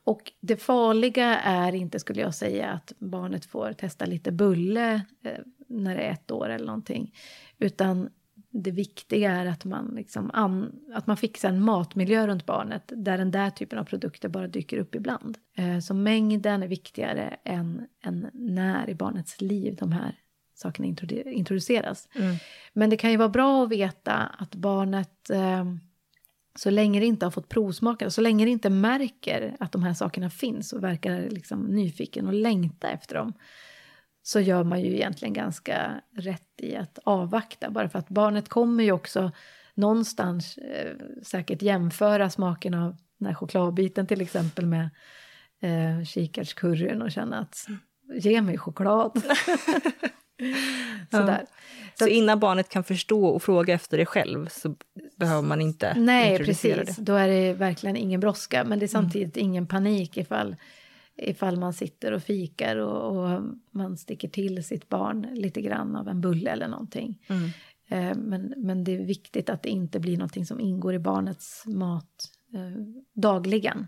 [0.03, 5.31] Och det farliga är inte, skulle jag säga, att barnet får testa lite bulle eh,
[5.67, 7.13] när det är ett år eller någonting.
[7.59, 8.09] Utan
[8.51, 13.17] det viktiga är att man, liksom an, att man fixar en matmiljö runt barnet där
[13.17, 15.37] den där typen av produkter bara dyker upp ibland.
[15.57, 20.15] Eh, så mängden är viktigare än, än när i barnets liv de här
[20.53, 22.07] sakerna introdu- introduceras.
[22.73, 25.65] Men det kan ju vara bra att veta att barnet eh,
[26.55, 29.93] så länge det inte har fått provsmaka, så länge det inte märker att de här
[29.93, 33.33] sakerna finns och verkar liksom nyfiken och längta efter dem,
[34.23, 37.69] så gör man ju egentligen ganska rätt i att avvakta.
[37.69, 39.31] Bara för att barnet kommer ju också
[39.73, 44.89] någonstans eh, säkert jämföra smaken av den här chokladbiten till exempel med
[45.61, 47.67] eh, kikärtscurryn och känna att
[48.13, 49.21] ge mig choklad.
[51.11, 51.45] Sådär.
[51.99, 54.75] Så innan barnet kan förstå och fråga efter det själv så
[55.15, 56.95] behöver man inte Nej, precis.
[56.95, 56.95] det.
[56.97, 58.63] Då är det verkligen ingen brådska.
[58.63, 60.55] Men det är samtidigt ingen panik ifall,
[61.21, 66.07] ifall man sitter och fikar och, och man sticker till sitt barn lite grann av
[66.07, 67.19] en bulle eller någonting.
[67.87, 71.63] Eh, men, men det är viktigt att det inte blir någonting som ingår i barnets
[71.65, 73.87] mat eh, dagligen.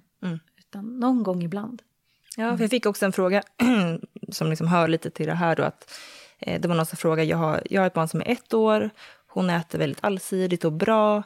[0.57, 1.81] Utan någon gång ibland.
[2.37, 3.43] Ja, jag fick också en fråga
[4.31, 5.55] som liksom hör lite till det här.
[5.55, 5.93] Då, att,
[6.39, 8.53] eh, det var någon som frågade, jag har, jag har ett barn som är ett
[8.53, 8.89] år,
[9.27, 11.23] hon äter väldigt allsidigt och bra.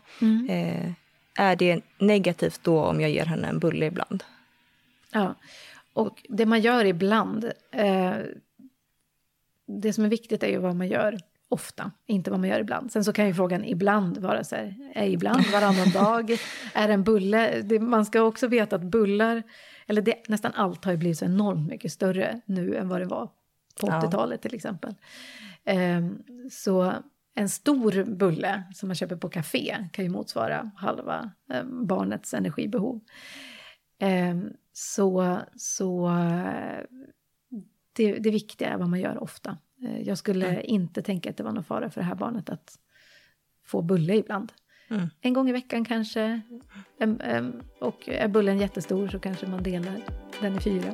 [0.49, 0.91] Eh,
[1.35, 4.23] är det negativt då om jag ger henne en bulle ibland?
[5.11, 5.35] Ja,
[5.97, 7.51] och det man gör ibland...
[7.71, 8.15] Eh,
[9.69, 11.17] det som är viktigt är ju vad man gör
[11.49, 12.91] ofta, inte vad man gör ibland.
[12.91, 16.37] Sen så kan ju frågan ibland vara så här, är ibland varannan dag?
[16.73, 17.61] Är en bulle?
[17.61, 19.43] Det, man ska också veta att bullar,
[19.87, 23.05] eller det, nästan allt har ju blivit så enormt mycket större nu än vad det
[23.05, 23.25] var
[23.81, 24.01] på Ja.
[24.01, 24.95] 80-talet till exempel.
[25.63, 26.07] Eh,
[26.51, 26.93] så
[27.35, 33.01] en stor bulle som man köper på café kan ju motsvara halva eh, barnets energibehov.
[34.79, 36.09] Så så
[37.93, 39.57] det, det viktiga är vad man gör ofta.
[39.83, 42.79] Eh, jag skulle inte tänka att det var någon fara för det här barnet att
[43.65, 44.53] få bulle ibland.
[44.89, 45.07] Mm.
[45.21, 46.41] En gång i veckan kanske.
[47.79, 50.03] Och är bullen jättestor så kanske man delar
[50.41, 50.93] den i fyra.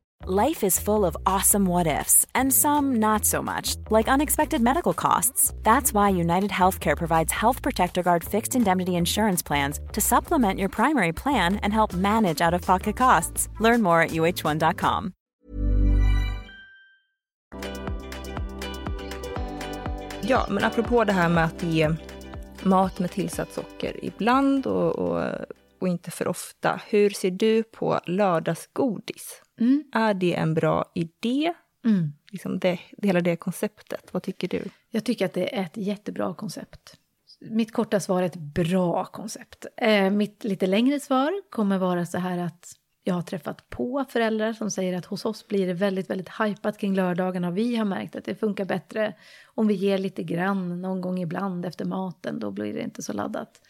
[0.27, 4.93] Life is full of awesome what ifs, and some not so much, like unexpected medical
[4.93, 5.51] costs.
[5.63, 10.69] That's why United Healthcare provides Health Protector Guard fixed indemnity insurance plans to supplement your
[10.69, 13.49] primary plan and help manage out of pocket costs.
[13.59, 15.13] Learn more at uh1.com.
[20.21, 21.89] Ja, men apropå det här med att ge
[22.63, 25.23] mat med tillsatt socker ibland och, och,
[25.81, 26.81] och inte för ofta.
[26.87, 29.41] Hur ser du på lördagsgodis?
[29.93, 31.53] Är det en bra idé?
[32.31, 34.63] Liksom det, hela det konceptet, vad tycker du?
[34.89, 36.97] Jag tycker att det är ett jättebra koncept.
[37.39, 39.65] Mitt korta svar är ett bra koncept.
[39.77, 44.53] Eh, mitt lite längre svar kommer vara så här att jag har träffat på föräldrar
[44.53, 47.85] som säger att hos oss blir det väldigt, väldigt hajpat kring lördagarna och vi har
[47.85, 49.15] märkt att det funkar bättre
[49.45, 53.13] om vi ger lite grann någon gång ibland efter maten, då blir det inte så
[53.13, 53.61] laddat.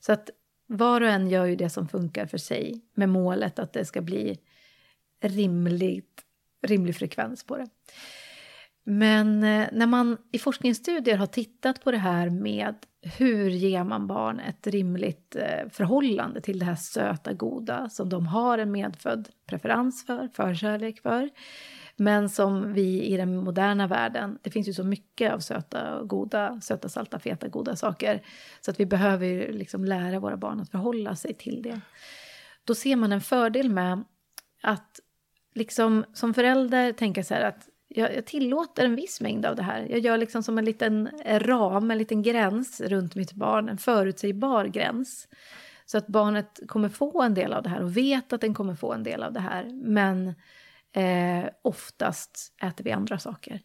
[0.00, 0.30] Så att
[0.66, 4.00] var och en gör ju det som funkar för sig med målet att det ska
[4.00, 4.38] bli
[5.20, 6.22] rimligt,
[6.66, 7.66] rimlig frekvens på det.
[8.84, 14.06] Men eh, när man i forskningsstudier har tittat på det här med hur ger man
[14.06, 19.28] barn ett rimligt eh, förhållande till det här söta goda som de har en medfödd
[19.46, 21.30] preferens för, förkärlek för.
[21.96, 26.60] Men som vi i den moderna världen, det finns ju så mycket av söta, goda,
[26.60, 28.22] söta, salta, feta, goda saker.
[28.60, 31.80] Så att vi behöver ju liksom lära våra barn att förhålla sig till det.
[32.64, 34.04] Då ser man en fördel med
[34.62, 35.00] att
[35.54, 39.62] liksom som förälder tänka så här att jag, jag tillåter en viss mängd av det
[39.62, 39.86] här.
[39.90, 44.64] Jag gör liksom som en liten ram, en liten gräns runt mitt barn, en förutsägbar
[44.64, 45.28] gräns.
[45.86, 48.74] Så att barnet kommer få en del av det här och vet att den kommer
[48.74, 49.64] få en del av det här.
[49.72, 50.34] Men
[50.96, 53.60] Eh, oftast äter vi andra saker.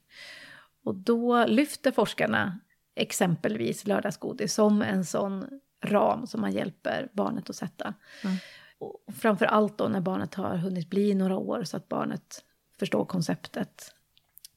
[0.83, 2.59] Och då lyfter forskarna
[2.95, 7.93] exempelvis lördagsgodis som en sån ram som man hjälper barnet att sätta.
[8.23, 8.37] Mm.
[8.79, 12.43] Och framför allt då när barnet har hunnit bli några år så att barnet
[12.79, 13.95] förstår konceptet.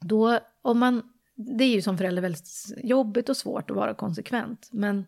[0.00, 4.68] Då, om man, det är ju som förälder väldigt jobbigt och svårt att vara konsekvent.
[4.72, 5.06] Men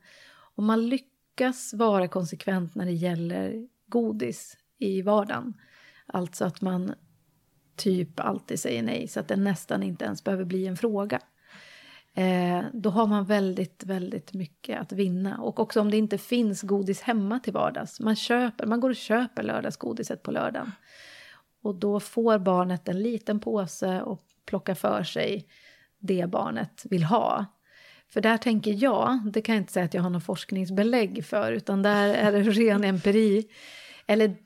[0.54, 5.54] om man lyckas vara konsekvent när det gäller godis i vardagen.
[6.06, 6.94] Alltså att man
[7.76, 11.20] typ alltid säger nej så att det nästan inte ens behöver bli en fråga.
[12.14, 15.38] Eh, då har man väldigt, väldigt mycket att vinna.
[15.38, 18.00] Och också om det inte finns godis hemma till vardags.
[18.00, 20.72] Man, köper, man går och köper lördagsgodiset på lördagen.
[21.62, 25.46] Och då får barnet en liten påse och plockar för sig
[25.98, 27.46] det barnet vill ha.
[28.08, 31.52] För där tänker jag, det kan jag inte säga att jag har någon forskningsbelägg för,
[31.52, 33.48] utan där är det ren empiri.
[34.06, 34.36] Eller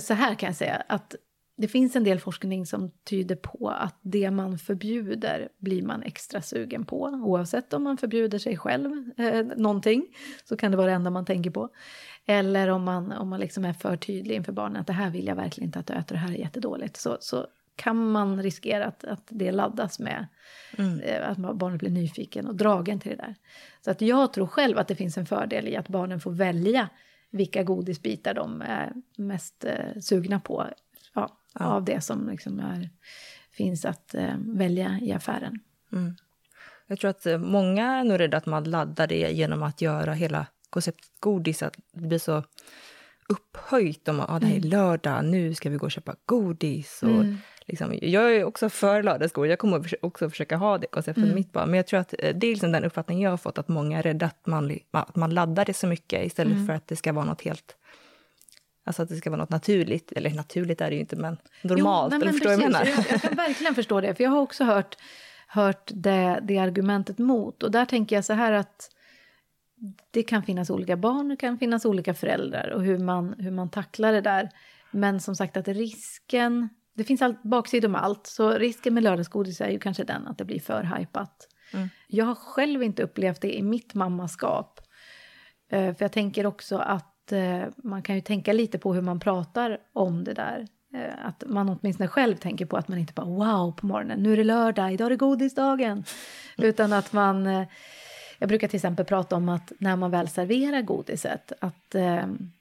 [0.00, 1.14] så här kan jag säga, att
[1.56, 6.42] det finns en del forskning som tyder på att det man förbjuder blir man extra
[6.42, 7.00] sugen på.
[7.24, 10.06] Oavsett om man förbjuder sig själv eh, någonting
[10.44, 11.68] så kan det vara det enda man tänker på.
[12.26, 15.26] Eller om man, om man liksom är för tydlig inför barnen att det här vill
[15.26, 16.96] jag verkligen inte att du äter, det här är jättedåligt.
[16.96, 20.26] Så, så kan man riskera att, att det laddas med
[20.78, 21.00] mm.
[21.00, 23.34] eh, att barnet blir nyfiken och dragen till det där.
[23.80, 26.88] Så att jag tror själv att det finns en fördel i att barnen får välja
[27.30, 30.66] vilka godisbitar de är mest eh, sugna på
[31.58, 32.90] ja, av det som liksom är,
[33.52, 35.60] finns att eh, välja i affären.
[35.92, 36.14] Mm.
[36.86, 40.12] Jag tror att eh, många är nog rädda att man laddar det genom att göra
[40.12, 42.44] hela konceptet godis, att det blir så
[43.28, 44.70] upphöjt om att ah, det här är mm.
[44.70, 47.02] lördag, nu ska vi gå och köpa godis.
[47.02, 47.36] Och mm.
[47.66, 51.34] liksom, jag är också för lördagsgodis, jag kommer också försöka ha det konceptet mm.
[51.34, 51.70] mitt barn.
[51.70, 53.98] Men jag tror att eh, det är liksom den uppfattning jag har fått, att många
[53.98, 56.66] är rädda att man, att man laddar det så mycket istället mm.
[56.66, 57.76] för att det ska vara något helt
[58.84, 60.12] Alltså att det ska vara något naturligt.
[60.12, 62.12] Eller naturligt är det ju inte, men normalt.
[62.12, 62.84] Jo, nej, men förstår jag, menar?
[62.84, 64.14] Jag, jag kan verkligen förstå det.
[64.14, 64.96] För jag har också hört,
[65.46, 67.62] hört det, det argumentet mot.
[67.62, 68.90] Och där tänker jag så här att
[70.10, 73.70] det kan finnas olika barn, det kan finnas olika föräldrar och hur man, hur man
[73.70, 74.50] tacklar det där.
[74.90, 79.60] Men som sagt att risken, det finns all, baksidor med allt, så risken med lördagsgodis
[79.60, 81.48] är ju kanske den att det blir för hajpat.
[81.72, 81.88] Mm.
[82.06, 84.80] Jag har själv inte upplevt det i mitt mammaskap.
[85.72, 89.20] Uh, för jag tänker också att eh, man kan ju tänka lite på hur man
[89.20, 90.66] pratar om det där.
[90.94, 94.32] Eh, att man åtminstone själv tänker på att man inte bara wow på morgonen, nu
[94.32, 96.04] är det lördag, idag är det godisdagen.
[96.58, 97.66] Utan att man, eh,
[98.38, 101.94] jag brukar till exempel prata om att när man väl serverar godiset, att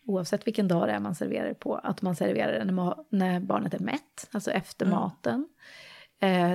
[0.06, 3.40] oavsett vilken dag det är man serverar det på, att man serverar det när, när
[3.40, 5.00] barnet är mätt, alltså efter mm.
[5.00, 5.48] maten.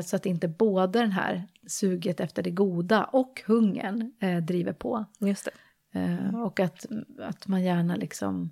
[0.04, 4.12] Så att inte både den här suget efter det goda och hungern
[4.46, 5.04] driver på.
[5.18, 5.50] Just det.
[5.92, 6.34] Mm.
[6.34, 6.86] Och att,
[7.18, 8.50] att man gärna liksom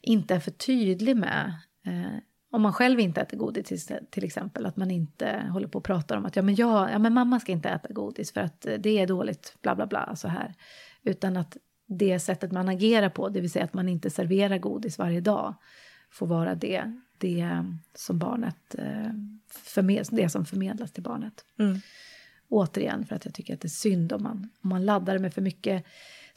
[0.00, 1.54] inte är för tydlig med
[1.86, 2.18] eh,
[2.50, 5.84] om man själv inte äter godis till, till, exempel, att man inte håller på och
[5.84, 8.66] pratar om att ja men, jag, ja, men mamma ska inte äta godis för att
[8.78, 10.54] det är dåligt, bla bla bla, så här.
[11.02, 14.98] Utan att det sättet man agerar på, det vill säga att man inte serverar godis
[14.98, 15.54] varje dag,
[16.10, 19.10] får vara det, det som barnet eh,
[19.48, 21.44] förmed, det som förmedlas till barnet.
[21.58, 21.80] Mm.
[22.48, 25.34] Återigen, för att jag tycker att det är synd om man, om man laddar med
[25.34, 25.84] för mycket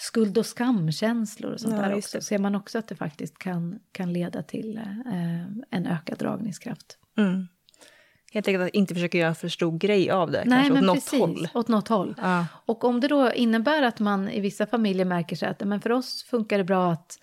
[0.02, 3.80] skuld och skamkänslor och sånt ja, där också, ser man också att det faktiskt kan,
[3.92, 6.98] kan leda till eh, en ökad dragningskraft.
[7.18, 7.48] Mm.
[8.34, 10.96] Helt enkelt att inte försöka göra för stor grej av det, Nej, kanske åt något
[10.96, 11.48] precis, håll.
[11.54, 12.16] åt något håll.
[12.18, 12.46] Ja.
[12.66, 15.92] Och om det då innebär att man i vissa familjer märker sig att men för
[15.92, 17.20] oss funkar det bra att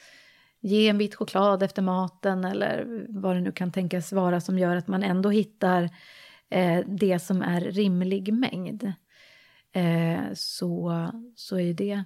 [0.61, 4.77] ge en bit choklad efter maten eller vad det nu kan tänkas vara som gör
[4.77, 5.91] att man ändå hittar
[6.51, 8.93] eh, det som är rimlig mängd.
[9.73, 12.05] Eh, så, så är det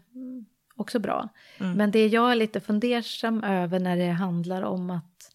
[0.80, 1.28] också bra.
[1.58, 1.72] Mm.
[1.72, 5.30] Men det jag är lite fundersam över när det handlar om att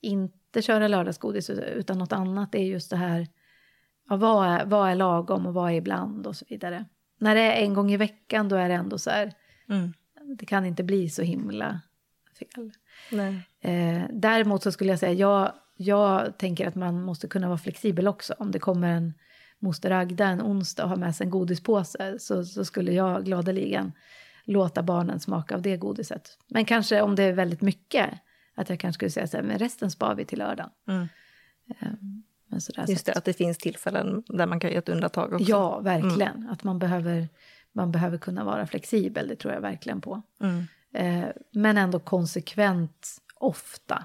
[0.00, 3.26] inte köra lördagsgodis utan något annat är just det här,
[4.08, 6.84] ja, vad, är, vad är lagom och vad är ibland och så vidare.
[7.18, 9.32] När det är en gång i veckan då är det ändå så här,
[9.68, 9.92] mm.
[10.38, 11.80] det kan inte bli så himla
[12.38, 12.72] fel.
[13.60, 18.08] Eh, däremot så skulle jag säga, jag, jag tänker att man måste kunna vara flexibel
[18.08, 18.34] också.
[18.38, 19.14] Om det kommer en
[19.58, 23.92] moster Agda en onsdag och har med sig en godispåse så, så skulle jag gladeligen
[24.46, 26.38] låta barnen smaka av det godiset.
[26.48, 28.10] Men kanske om det är väldigt mycket,
[28.54, 30.70] att jag kanske skulle säga så här, men resten spar vi till lördagen.
[30.88, 31.08] Mm.
[31.80, 35.32] Um, men sådär, Just det, att det finns tillfällen där man kan göra ett undantag
[35.32, 35.50] också.
[35.50, 36.36] Ja, verkligen.
[36.36, 36.50] Mm.
[36.50, 37.28] Att man behöver,
[37.72, 40.22] man behöver kunna vara flexibel, det tror jag verkligen på.
[40.40, 40.64] Mm.
[40.98, 44.04] Uh, men ändå konsekvent, ofta,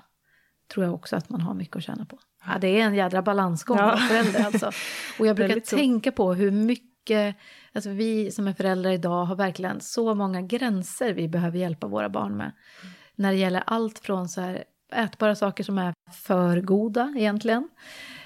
[0.73, 2.19] tror jag också att man har mycket att tjäna på.
[2.45, 3.97] Ja, det är en jädra balansgång ja.
[3.97, 4.71] förälder alltså.
[5.19, 7.35] Och jag brukar tänka på hur mycket
[7.73, 12.09] Alltså vi som är föräldrar idag har verkligen så många gränser vi behöver hjälpa våra
[12.09, 12.51] barn med.
[12.81, 12.93] Mm.
[13.15, 14.63] När det gäller allt från så här
[14.95, 17.69] ätbara saker som är för goda egentligen.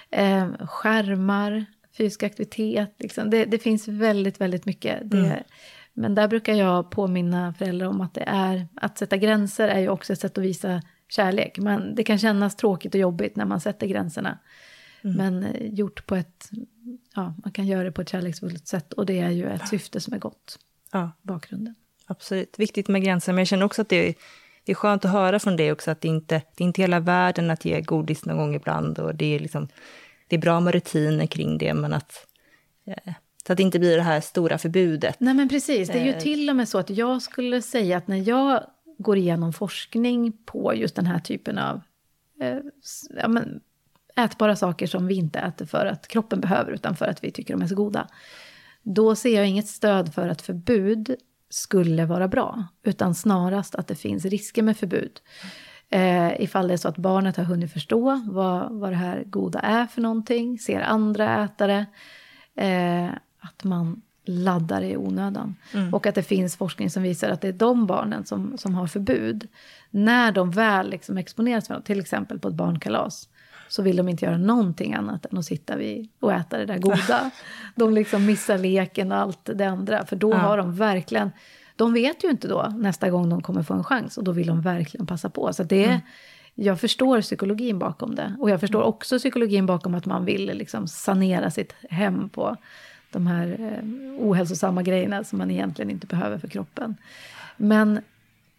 [0.10, 1.66] Eh, skärmar,
[1.98, 2.96] fysisk aktivitet.
[3.00, 3.30] Liksom.
[3.30, 5.12] Det, det, finns väldigt, väldigt mycket.
[5.12, 5.44] Det, mm.
[5.94, 9.90] Men där brukar jag påminna föräldrar om att det är, att sätta gränser är ju
[9.90, 11.58] också ett sätt att visa kärlek.
[11.58, 14.40] Men det kan kännas tråkigt och jobbigt när man sätter gränserna.
[15.04, 15.18] Mm.
[15.18, 16.50] Men eh, gjort på ett,
[17.16, 20.00] ja, man kan göra det på ett kärleksfullt sätt och det är ju ett syfte
[20.00, 20.60] som är gott.
[20.92, 21.12] Ja.
[21.22, 21.76] Bakgrunden.
[22.06, 24.16] Absolut, viktigt med gränser, men jag känner också att det är,
[24.64, 27.00] det är skönt att höra från dig också att det inte det är inte hela
[27.00, 29.68] världen att ge godis någon gång ibland och det är liksom,
[30.28, 32.28] det är bra med rutiner kring det, men att
[32.86, 33.14] eh,
[33.48, 35.20] så att det inte blir det här stora förbudet.
[35.20, 36.20] Nej men precis, det är ju eh.
[36.20, 38.64] till och med så att jag skulle säga att när jag
[38.98, 41.82] går igenom forskning på just den här typen av
[42.42, 42.58] eh,
[43.10, 43.62] ja, men,
[44.16, 47.54] ätbara saker som vi inte äter för att kroppen behöver, utan för att vi tycker
[47.54, 48.08] de är så goda.
[48.84, 51.16] Då ser jag inget stöd för att förbud
[51.50, 55.20] skulle vara bra, utan snarast att det finns risker med förbud.
[55.90, 59.60] Eh, ifall det är så att barnet har hunnit förstå vad, vad det här goda
[59.60, 61.86] är för någonting, ser andra ätare,
[62.56, 63.10] eh,
[63.40, 65.56] att man laddar i onödan.
[65.74, 65.94] Mm.
[65.94, 68.88] Och att det finns forskning som visar att det är de barnen som, som har
[68.88, 69.48] förbud,
[69.90, 73.30] när de väl liksom exponeras för något, till exempel på ett barnkalas,
[73.68, 76.78] så vill de inte göra någonting annat än att sitta vid och äta det där
[76.78, 77.32] goda.
[77.76, 80.38] De liksom missar leken och allt det andra, för då ja.
[80.38, 81.32] har de verkligen...
[81.76, 84.48] De vet ju inte då nästa gång de kommer få en chans och då vill
[84.48, 85.54] de verkligen passa på.
[85.54, 86.00] Så det, mm.
[86.56, 88.36] Jag förstår psykologin bakom det.
[88.40, 88.90] Och jag förstår mm.
[88.90, 92.58] också psykologin bakom att man vill liksom sanera sitt hem på
[93.12, 93.86] de här eh,
[94.20, 96.96] ohälsosamma grejerna som man egentligen inte behöver för kroppen.
[97.58, 98.02] Men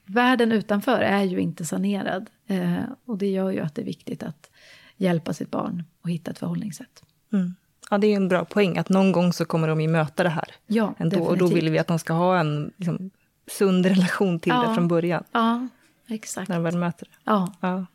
[0.06, 2.30] världen utanför är ju inte sanerad.
[2.46, 4.50] Eh, och det gör ju att det är viktigt att
[4.96, 7.02] hjälpa sitt barn och hitta ett förhållningssätt.
[7.32, 7.54] Mm.
[7.90, 10.28] Ja, det är en bra poäng, att någon gång så kommer de ju möta det
[10.28, 10.50] här.
[10.66, 13.10] Ja, ändå, och då vill vi att de ska ha en liksom,
[13.46, 15.24] sund relation till ja, det från början.
[15.32, 15.68] Ja,
[16.08, 16.48] exakt.
[16.48, 17.16] När de väl möter det.
[17.24, 17.52] Ja.
[17.60, 17.86] ja.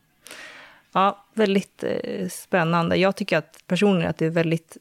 [0.93, 2.95] Ja, väldigt eh, spännande.
[2.95, 4.77] Jag tycker att personligen att det är väldigt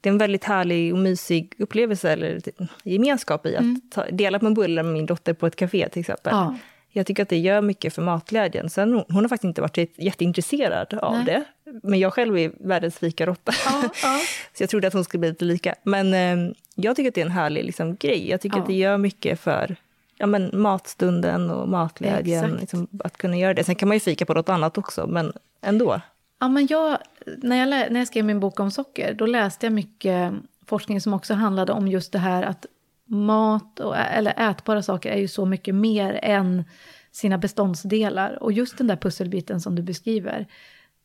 [0.00, 2.40] det är en väldigt härlig och mysig upplevelse, eller
[2.82, 3.80] gemenskap i att mm.
[3.90, 6.32] ta, dela på en bulle med min dotter på ett café till exempel.
[6.32, 6.56] Ja.
[6.88, 8.70] Jag tycker att det gör mycket för matglädjen.
[8.70, 11.24] Sen, hon, hon har faktiskt inte varit jätteintresserad av Nej.
[11.24, 11.44] det.
[11.82, 13.52] Men jag själv är världens fikarotta.
[13.66, 14.20] Ja, ja.
[14.54, 15.74] så jag trodde att hon skulle bli lite lika.
[15.82, 18.30] Men eh, jag tycker att det är en härlig liksom, grej.
[18.30, 18.62] Jag tycker ja.
[18.62, 19.76] att det gör mycket för
[20.16, 22.56] ja, men, matstunden och matglädjen.
[22.56, 23.64] Liksom, att kunna göra det.
[23.64, 26.00] Sen kan man ju fika på något annat också, men ändå.
[26.40, 29.72] Ja, men jag, när, jag, när jag skrev min bok om socker, då läste jag
[29.72, 30.32] mycket
[30.66, 32.66] forskning som också handlade om just det här att
[33.04, 36.64] mat och, eller ätbara saker är ju så mycket mer än
[37.12, 38.42] sina beståndsdelar.
[38.42, 40.46] Och just den där pusselbiten som du beskriver,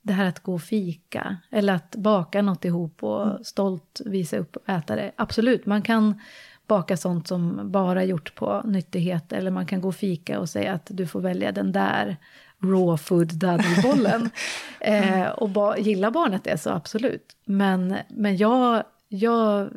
[0.09, 3.43] det här att gå och fika, eller att baka något ihop och mm.
[3.43, 5.11] stolt visa upp och äta det.
[5.15, 6.21] Absolut, man kan
[6.67, 10.73] baka sånt som bara gjort på nyttighet, eller man kan gå och fika och säga
[10.73, 12.17] att du får välja den där
[12.63, 14.29] raw food daddelbollen.
[14.79, 17.35] eh, och ba, gillar barnet det så absolut.
[17.45, 19.67] Men, men jag, jag eh,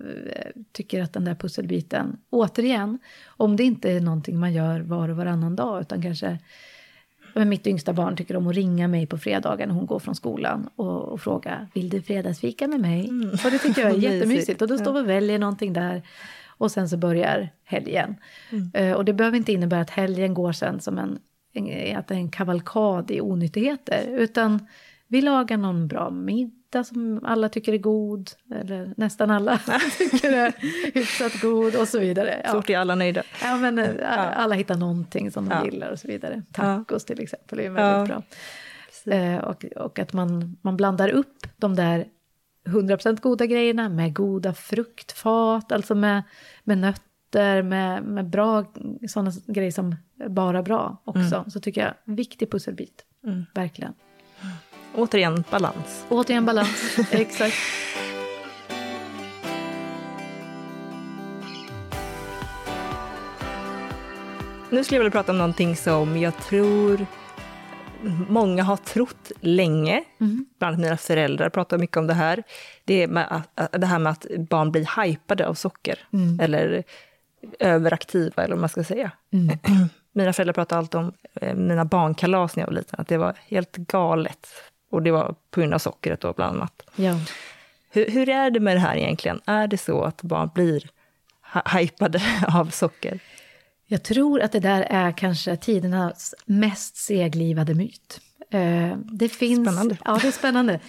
[0.73, 5.17] tycker att den där pusselbiten, återigen, om det inte är någonting man gör var och
[5.17, 6.39] varannan dag, utan kanske
[7.35, 10.15] men mitt yngsta barn tycker om att ringa mig på fredagen när hon går från
[10.15, 13.09] skolan och, och fråga vill du fredagsfika med mig?
[13.09, 13.31] Mm.
[13.31, 14.63] Och det tycker jag är jättemysigt.
[14.63, 16.03] Och då står vi och väljer någonting där.
[16.47, 18.17] Och sen så börjar helgen.
[18.51, 18.71] Mm.
[18.79, 21.19] Uh, och det behöver inte innebära att helgen går sen som en
[21.97, 24.07] att det är en kavalkad i onyttigheter.
[24.09, 24.67] Utan
[25.07, 28.31] vi lagar någon bra middag som alla tycker är god.
[28.55, 29.59] Eller nästan alla
[29.99, 30.53] tycker är
[30.95, 32.41] hyfsat god och så vidare.
[32.45, 32.51] Ja.
[32.51, 33.23] Så fort är alla nöjda.
[33.43, 35.65] Ja, men eh, alla, alla hittar någonting som de ja.
[35.65, 36.43] gillar och så vidare.
[36.53, 38.23] Tacos till exempel är väldigt ja.
[39.05, 39.15] bra.
[39.15, 42.05] Eh, och, och att man, man blandar upp de där
[42.65, 46.23] 100% goda grejerna med goda fruktfat, alltså med,
[46.65, 48.65] med nötter nötter, med, med bra
[49.09, 49.97] sådana grejer som
[50.29, 51.37] bara bra också.
[51.37, 51.51] Mm.
[51.51, 53.05] Så tycker jag, viktig pusselbit.
[53.25, 53.45] Mm.
[53.55, 53.95] Verkligen.
[54.95, 56.07] Återigen balans.
[56.09, 57.57] Återigen balans, exakt.
[64.71, 67.07] Nu skulle jag vilja prata om någonting som jag tror
[68.29, 70.47] många har trott länge, mm.
[70.59, 72.43] bland annat mina föräldrar pratar mycket om det här.
[72.85, 75.99] Det, är med att, det här med att barn blir hypade av socker.
[76.13, 76.41] Mm.
[76.41, 76.85] Eller
[77.59, 79.11] överaktiva, eller vad man ska säga.
[79.33, 79.59] Mm.
[80.13, 83.37] Mina föräldrar pratade alltid om eh, mina barnkalas när jag var liten, att det var
[83.49, 84.49] helt galet.
[84.93, 86.83] Och det var på grund av sockret då, bland annat.
[86.97, 87.19] Ja.
[87.91, 89.41] Hur, hur, är det med det här egentligen?
[89.47, 90.91] Är det så att barn blir
[91.79, 92.23] hypade
[92.55, 93.21] av socker?
[93.87, 98.21] Jag tror att det där är kanske tidernas mest seglivade myt.
[98.51, 99.97] Eh, det finns, spännande.
[100.05, 100.81] Ja, det är spännande.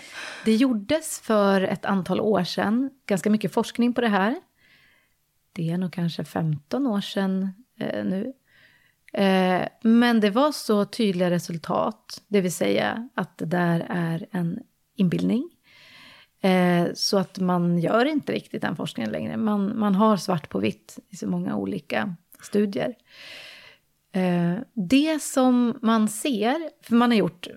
[0.46, 4.36] Det gjordes för ett antal år sedan ganska mycket forskning på det här
[5.54, 7.50] det är nog kanske 15 år sedan
[7.80, 8.34] eh, nu.
[9.14, 14.60] Eh, men det var så tydliga resultat, det vill säga att det där är en
[14.96, 15.50] inbildning.
[16.42, 19.38] Eh, så att man gör inte riktigt den forskningen längre.
[19.38, 22.96] Man, man har svart på vitt i så många olika studier.
[24.12, 27.48] Eh, det som man ser, för man har gjort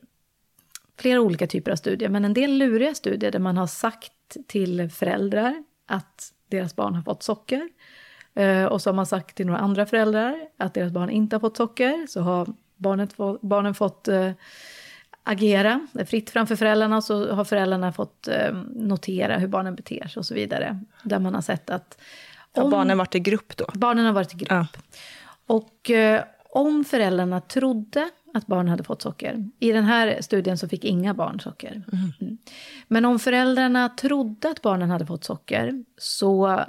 [0.98, 4.90] flera olika typer av studier, men en del luriga studier där man har sagt till
[4.90, 7.68] föräldrar att deras barn har fått socker.
[8.36, 11.40] Eh, och så har man sagt till några andra föräldrar att deras barn inte har
[11.40, 12.06] fått socker.
[12.08, 14.30] Så har barnet, barnen fått eh,
[15.22, 17.02] agera fritt framför föräldrarna.
[17.02, 20.80] Så har föräldrarna fått eh, notera hur barnen beter sig och så vidare.
[21.02, 21.98] Där man har sett att...
[22.52, 23.66] Om, har barnen varit i grupp då?
[23.74, 24.50] Barnen har varit i grupp.
[24.50, 24.66] Ja.
[25.46, 25.90] Och
[26.50, 29.50] om föräldrarna trodde att barn hade fått socker.
[29.58, 31.82] I den här studien så fick inga barn socker.
[31.92, 32.12] Mm.
[32.20, 32.38] Mm.
[32.88, 36.60] Men om föräldrarna trodde att barnen hade fått socker så,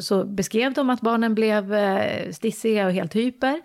[0.00, 3.60] så beskrev de att barnen blev eh, stissiga och helt hyper.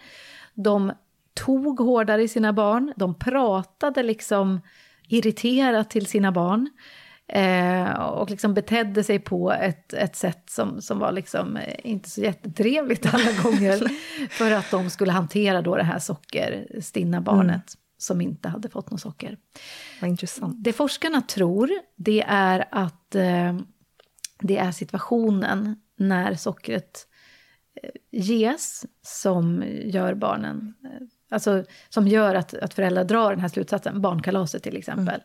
[0.54, 0.92] De
[1.34, 4.62] tog hårdare i sina barn, de pratade liksom
[5.08, 6.70] irriterat till sina barn.
[7.28, 12.10] Eh, och liksom betedde sig på ett, ett sätt som, som var liksom eh, inte
[12.10, 13.88] så jättetrevligt alla gånger.
[14.30, 17.80] för att de skulle hantera då det här sockerstinna barnet mm.
[17.98, 19.38] som inte hade fått något socker.
[20.02, 20.64] Vad intressant.
[20.64, 23.60] Det forskarna tror, det är att eh,
[24.40, 27.08] det är situationen när sockret
[27.84, 30.74] eh, ges som gör barnen...
[30.84, 35.16] Eh, alltså som gör att, att föräldrar drar den här slutsatsen, barnkalaset till exempel.
[35.16, 35.22] Mm.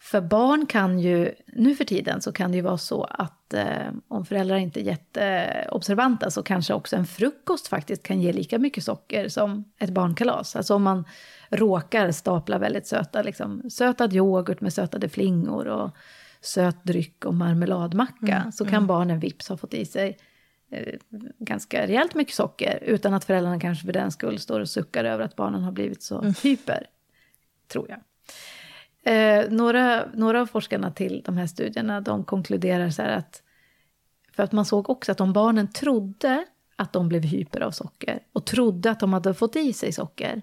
[0.00, 3.92] För barn kan ju, nu för tiden så kan det ju vara så att eh,
[4.08, 8.84] om föräldrar inte är jätteobservanta så kanske också en frukost faktiskt kan ge lika mycket
[8.84, 10.56] socker som ett barnkalas.
[10.56, 11.04] Alltså om man
[11.50, 15.90] råkar stapla väldigt söta, liksom, sötad yoghurt med sötade flingor och
[16.40, 18.86] söt dryck och marmeladmacka mm, så kan mm.
[18.86, 20.18] barnen vips ha fått i sig
[20.70, 20.94] eh,
[21.38, 25.24] ganska rejält mycket socker utan att föräldrarna kanske för den skull står och suckar över
[25.24, 26.34] att barnen har blivit så mm.
[26.42, 26.86] hyper,
[27.68, 28.00] tror jag.
[29.02, 33.42] Eh, några, några av forskarna till de här studierna de konkluderar så här att...
[34.32, 36.44] För att man såg också att om barnen trodde
[36.76, 40.42] att de blev hyper av socker och trodde att de hade fått i sig socker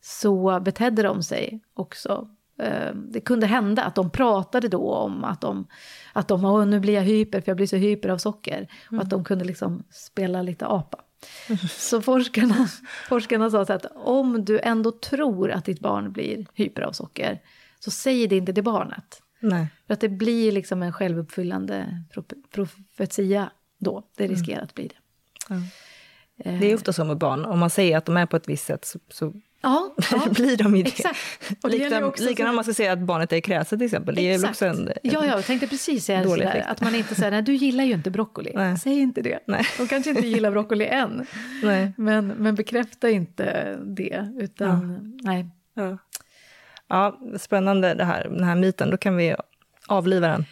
[0.00, 2.28] så betedde de sig också.
[2.58, 5.66] Eh, det kunde hända att de pratade då om att de,
[6.12, 8.56] att de Åh, nu blir jag hyper för jag blir så hyper av socker.
[8.56, 8.98] Mm.
[8.98, 10.98] Och att de kunde liksom spela lite apa.
[11.48, 11.58] Mm.
[11.68, 12.68] Så forskarna,
[13.08, 17.40] forskarna sa så att om du ändå tror att ditt barn blir hyper av socker
[17.78, 19.22] så säg det inte till barnet.
[19.40, 19.66] Nej.
[19.86, 22.04] För att det blir liksom en självuppfyllande
[22.50, 24.02] profetia då.
[24.16, 24.36] Det mm.
[24.36, 24.64] riskerar mm.
[24.64, 24.96] att bli det.
[25.48, 25.56] Ja.
[26.44, 26.60] Eh.
[26.60, 27.44] Det är ofta så med barn.
[27.44, 30.22] Om man säger att de är på ett visst sätt så, så ja, ja.
[30.30, 30.88] blir de ju det.
[30.88, 31.18] Exakt.
[31.62, 34.14] Och Likadant om man ska säga att barnet är kräset till exempel.
[34.14, 37.42] Det är också en, ja, jag tänkte precis säga sådär, att man inte säger nej
[37.42, 38.52] du gillar ju inte broccoli.
[38.54, 38.78] Nej.
[38.78, 39.38] Säg inte det.
[39.46, 39.66] Nej.
[39.78, 41.26] De kanske inte gillar broccoli än.
[41.62, 41.92] Nej.
[41.96, 44.32] Men, men bekräfta inte det.
[44.38, 45.30] Utan, ja.
[45.30, 45.46] nej.
[45.74, 45.98] Ja.
[46.88, 48.90] Ja, spännande det här, den här myten.
[48.90, 49.36] Då kan vi
[49.86, 50.44] avliva den.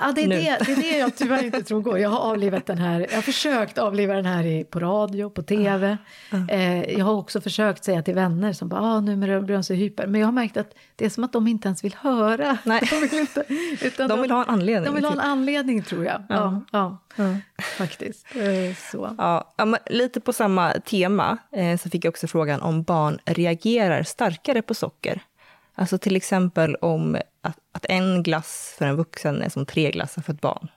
[0.00, 1.98] Ja, det är, det, det är det jag tyvärr inte tror går.
[1.98, 5.42] Jag har avlivat den här, jag har försökt avliva den här i, på radio, på
[5.42, 5.98] tv.
[6.30, 6.48] Mm.
[6.48, 9.74] Eh, jag har också försökt säga till vänner som bara, ah, nu blir de så
[9.74, 10.06] hyper.
[10.06, 12.58] Men jag har märkt att det är som att de inte ens vill höra.
[12.64, 12.80] Nej.
[12.90, 13.44] De vill, inte,
[13.82, 14.84] utan de vill ha en anledning.
[14.84, 16.22] De vill ha en anledning tror jag.
[16.28, 17.36] Ja, ja, ja.
[17.78, 18.26] faktiskt.
[18.36, 19.14] Eh, så.
[19.18, 19.52] Ja,
[19.90, 24.74] lite på samma tema eh, så fick jag också frågan om barn reagerar starkare på
[24.74, 25.22] socker
[25.74, 30.22] Alltså till exempel om att, att, en glass för en vuxen är som tre glassar
[30.22, 30.68] för ett barn.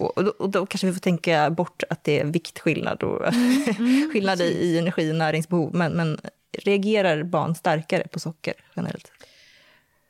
[0.00, 3.26] Och, och, då, och då, kanske vi får tänka bort att det är viktskillnad och
[3.34, 5.74] mm, mm, skillnad i, i energi och näringsbehov.
[5.74, 6.20] Men, men
[6.52, 9.12] reagerar barn starkare på socker generellt?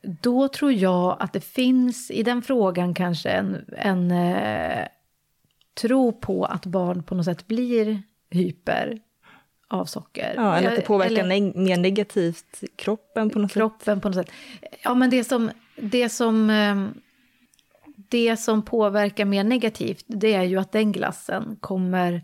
[0.03, 4.87] Då tror jag att det finns i den frågan kanske en, en eh,
[5.74, 9.01] tro på att barn på något sätt blir hyper
[9.69, 10.33] av socker.
[10.37, 14.03] Ja, eller att det påverkar eller, neg mer negativt kroppen på något kroppen sätt.
[14.03, 14.35] på något sätt.
[14.83, 16.95] Ja, men det som, det som, ehm,
[18.09, 22.23] det som påverkar mer negativt, det är ju att den glassen kommer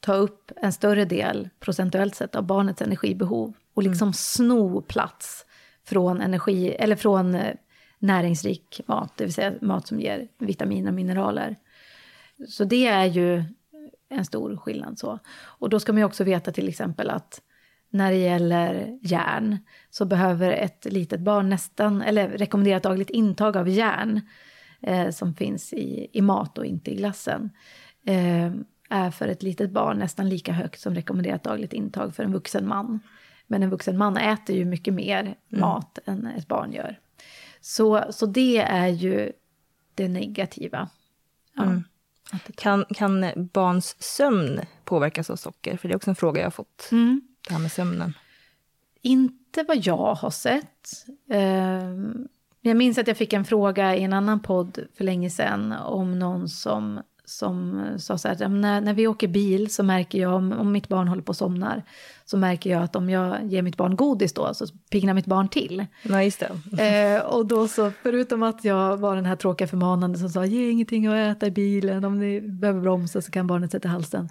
[0.00, 3.90] ta upp en större del, procentuellt sett, av barnets energibehov och mm.
[3.90, 4.12] liksom mm.
[4.12, 5.46] sno plats
[5.84, 7.54] från energi, eller från eh,
[7.98, 11.56] näringsrik mat, det vill säga mat som ger vitaminer och mineraler.
[12.48, 13.44] Så det är ju
[14.08, 14.98] en stor skillnad.
[14.98, 15.18] Så.
[15.36, 17.42] Och då ska man ju också veta till exempel att
[17.90, 19.58] när det gäller järn
[19.90, 24.20] så behöver ett litet barn nästan, eller rekommenderat dagligt intag av järn
[24.80, 27.50] eh, som finns i, i mat och inte i glassen
[28.06, 28.52] eh,
[28.88, 32.68] är för ett litet barn nästan lika högt som rekommenderat dagligt intag för en vuxen
[32.68, 33.00] man.
[33.46, 35.36] Men en vuxen man äter ju mycket mer mm.
[35.48, 36.98] mat än ett barn gör.
[37.60, 39.32] Så, så det är ju
[39.94, 40.88] det negativa.
[41.54, 41.62] Ja.
[41.62, 41.84] Mm.
[42.54, 45.76] Kan, kan barns sömn påverkas av socker?
[45.76, 46.88] För det är också en fråga jag har fått.
[46.92, 47.20] Mm.
[47.48, 48.12] Det här med sömnen.
[49.02, 50.90] Inte vad jag har sett.
[51.30, 52.28] Ehm,
[52.60, 56.18] Jag minns att jag fick en fråga i en annan podd för länge sedan om
[56.18, 60.52] någon som, som sa så här, när, när vi åker bil så märker jag, om,
[60.52, 61.82] om mitt barn håller på att somnar,
[62.24, 65.48] så märker jag att om jag ger mitt barn godis då så piggnar mitt barn
[65.48, 65.86] till.
[66.02, 66.42] Ja, just.
[66.78, 70.70] Eh, och då så, förutom att jag var den här tråkiga förmanande som sa ge
[70.70, 74.28] ingenting att äta i bilen, om ni behöver bromsa så kan barnet sätta halsen.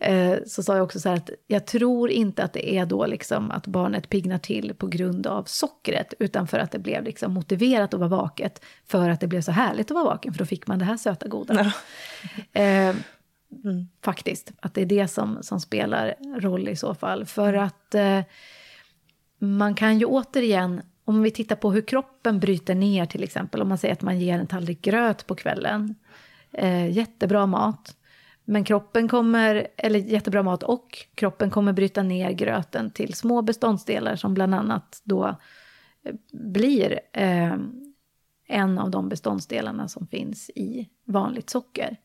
[0.00, 3.50] Eh, så sa jag också så att jag tror inte att det är då liksom
[3.50, 7.94] att barnet pignar till på grund av sockret, utan för att det blev liksom motiverat
[7.94, 10.66] att vara vaket, för att det blev så härligt att vara vaken, för då fick
[10.66, 11.54] man det här söta goda.
[11.54, 12.60] Ja.
[12.60, 12.96] Eh,
[13.64, 13.88] mm.
[14.04, 17.24] Faktiskt, att det är det som, som spelar roll i så fall.
[17.24, 18.20] För att eh,
[19.38, 23.68] man kan ju återigen, om vi tittar på hur kroppen bryter ner till exempel, om
[23.68, 25.94] man säger att man ger en tallrik gröt på kvällen,
[26.52, 27.96] eh, jättebra mat,
[28.48, 34.16] men kroppen kommer, eller jättebra mat och kroppen kommer bryta ner gröten till små beståndsdelar
[34.16, 35.26] som bland annat då
[36.02, 37.56] eh, blir eh,
[38.48, 41.96] en av de beståndsdelarna som finns i vanligt socker.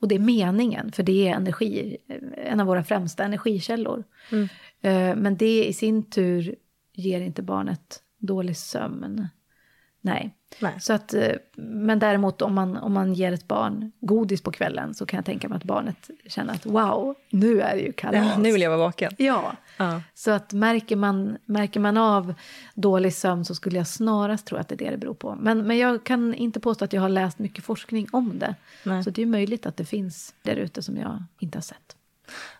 [0.00, 4.04] Och det är meningen, för det är energi, eh, en av våra främsta energikällor.
[4.32, 4.48] Mm.
[4.80, 6.54] Eh, men det i sin tur
[6.92, 9.28] ger inte barnet dålig sömn.
[10.00, 10.34] Nej.
[10.58, 10.74] Nej.
[10.80, 14.94] Så att, eh, men däremot om man, om man ger ett barn godis på kvällen
[14.94, 18.26] så kan jag tänka mig att barnet känner att wow, nu är det ju kalas.
[18.26, 19.12] Ja, nu vill jag vara vaken.
[19.18, 19.52] Ja.
[19.76, 20.02] ja.
[20.14, 22.34] Så att märker man, märker man av
[22.74, 25.36] dålig sömn så skulle jag snarast tro att det är det det beror på.
[25.40, 28.54] Men, men jag kan inte påstå att jag har läst mycket forskning om det.
[28.82, 29.04] Nej.
[29.04, 31.96] Så det är möjligt att det finns där ute som jag inte har sett.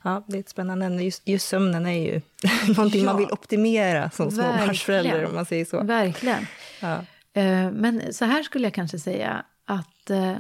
[0.03, 1.03] Ja, det är ett spännande ämne.
[1.03, 2.21] Just, just sömnen är ju
[2.77, 3.07] någonting ja.
[3.07, 5.83] man vill optimera som småbarnsförälder, om man säger så.
[5.83, 6.47] Verkligen.
[6.81, 6.99] Ja.
[7.39, 10.37] Eh, men så här skulle jag kanske säga att eh,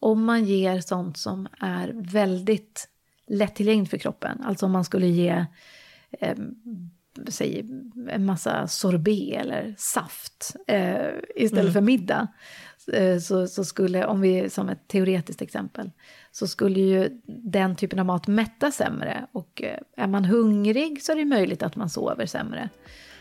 [0.00, 2.88] om man ger sånt som är väldigt
[3.26, 5.46] lättillgängligt för kroppen, alltså om man skulle ge
[6.20, 6.36] eh,
[7.28, 7.66] säg,
[8.08, 11.72] en massa sorbet eller saft eh, istället mm.
[11.72, 12.28] för middag,
[12.92, 15.90] eh, så, så skulle, om vi som ett teoretiskt exempel,
[16.32, 19.26] så skulle ju den typen av mat mätta sämre.
[19.32, 22.68] Och eh, är man hungrig så är det möjligt att man sover sämre.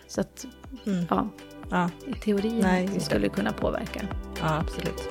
[0.08, 0.46] Så att,
[0.86, 1.06] mm.
[1.10, 1.30] ja,
[1.70, 1.90] ja.
[2.08, 4.02] i teorin Nej, så skulle kunna påverka.
[4.42, 5.10] Ja, absolut.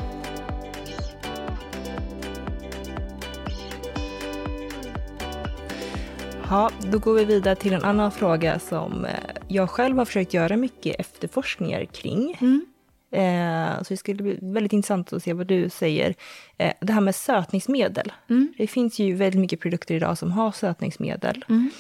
[6.51, 9.13] Ja, då går vi vidare till en annan fråga som eh,
[9.49, 12.39] jag själv har försökt göra mycket efterforskningar kring.
[12.41, 12.67] Mm.
[13.11, 16.15] Eh, så det skulle bli väldigt intressant att se vad du säger.
[16.59, 18.13] Eh, det här med sötningsmedel.
[18.31, 18.53] Mm.
[18.59, 21.45] Det finns ju väldigt mycket produkter idag som har sötningsmedel.
[21.49, 21.71] Mm.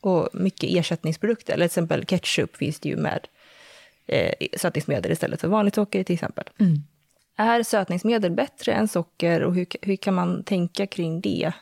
[0.00, 3.26] Och mycket ersättningsprodukter, eller till exempel ketchup finns det ju med
[4.06, 6.44] eh, sötningsmedel istället för vanligt socker till exempel.
[6.58, 6.82] Mm.
[7.36, 11.52] Är sötningsmedel bättre än socker och hur, hur kan man tänka kring det?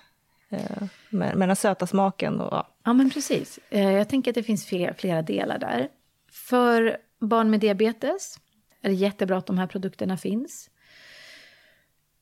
[0.50, 2.52] Eh, med, med den söta smaken och...
[2.52, 3.58] Ja, ja men precis.
[3.70, 5.88] Eh, jag tänker att det finns flera, flera delar där.
[6.32, 8.38] För barn med diabetes
[8.82, 10.70] är det jättebra att de här produkterna finns.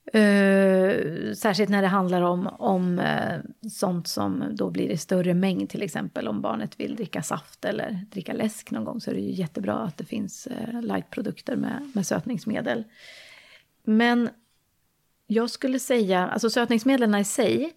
[0.06, 5.70] Uh, särskilt när det handlar om, om uh, sånt som då blir i större mängd,
[5.70, 9.20] till exempel om barnet vill dricka saft eller dricka läsk någon gång så är det
[9.20, 12.84] ju jättebra att det finns uh, lightprodukter med, med sötningsmedel.
[13.84, 14.28] Men
[15.26, 17.72] jag skulle säga, alltså sötningsmedlen i sig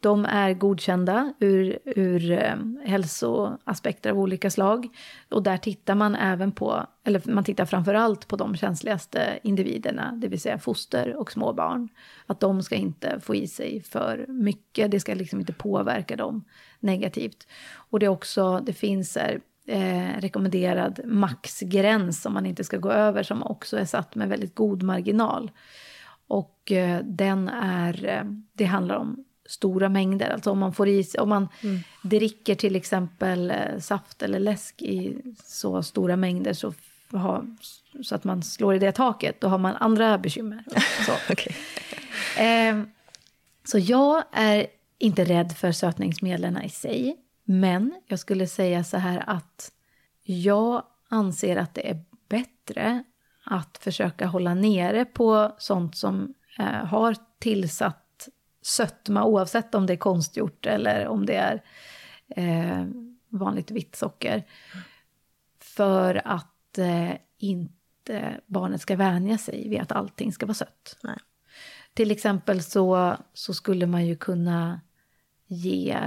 [0.00, 4.88] de är godkända ur, ur eh, hälsoaspekter av olika slag.
[5.30, 10.12] Och där tittar man även på, eller man tittar framför allt på de känsligaste individerna,
[10.12, 11.88] det vill säga foster och småbarn.
[12.26, 16.44] Att de ska inte få i sig för mycket, det ska liksom inte påverka dem
[16.80, 17.46] negativt.
[17.90, 22.90] Och det är också, det finns här, eh, rekommenderad maxgräns som man inte ska gå
[22.90, 25.50] över, som också är satt med väldigt god marginal.
[26.28, 30.30] Och eh, den är, eh, det handlar om stora mängder.
[30.30, 31.78] Alltså om man får i om man mm.
[32.02, 36.74] dricker till exempel eh, saft eller läsk i så stora mängder så,
[37.10, 37.44] ha,
[38.02, 40.64] så att man slår i det taket, då har man andra bekymmer.
[41.06, 41.52] Så, okay.
[42.46, 42.82] eh,
[43.64, 44.66] så jag är
[44.98, 47.16] inte rädd för sötningsmedlen i sig.
[47.44, 49.72] Men jag skulle säga så här att
[50.22, 53.04] jag anser att det är bättre
[53.44, 58.05] att försöka hålla nere på sånt som eh, har tillsatt
[58.66, 61.62] sötma oavsett om det är konstgjort eller om det är
[62.28, 62.86] eh,
[63.28, 64.44] vanligt vitt socker.
[65.60, 70.96] För att eh, inte barnet ska vänja sig vid att allting ska vara sött.
[71.02, 71.16] Nej.
[71.94, 74.80] Till exempel så, så skulle man ju kunna
[75.46, 75.98] ge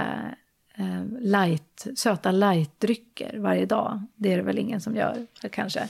[0.74, 4.06] eh, light, söta lightdrycker varje dag.
[4.14, 5.88] Det är det väl ingen som gör kanske.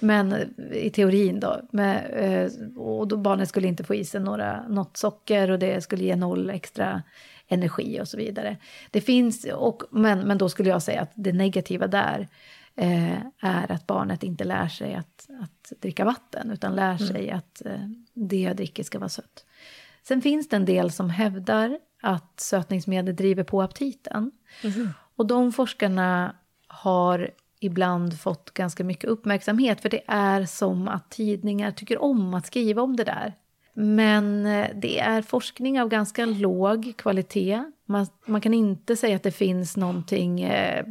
[0.00, 1.60] Men i teorin då.
[1.70, 5.80] Med, eh, och då barnet skulle inte få i sig några, något socker och det
[5.80, 7.02] skulle ge noll extra
[7.48, 8.56] energi och så vidare.
[8.90, 12.28] Det finns, och, men, men då skulle jag säga att det negativa där
[12.74, 16.98] eh, är att barnet inte lär sig att, att dricka vatten utan lär mm.
[16.98, 19.44] sig att eh, det jag dricker ska vara sött.
[20.02, 24.30] Sen finns det en del som hävdar att sötningsmedel driver på aptiten.
[24.62, 24.88] Mm.
[25.16, 26.36] Och de forskarna
[26.66, 27.30] har
[27.66, 32.82] ibland fått ganska mycket uppmärksamhet för det är som att tidningar tycker om att skriva
[32.82, 33.34] om det där.
[33.74, 37.64] Men eh, det är forskning av ganska låg kvalitet.
[37.86, 40.86] Man, man kan inte säga att det finns någonting eh,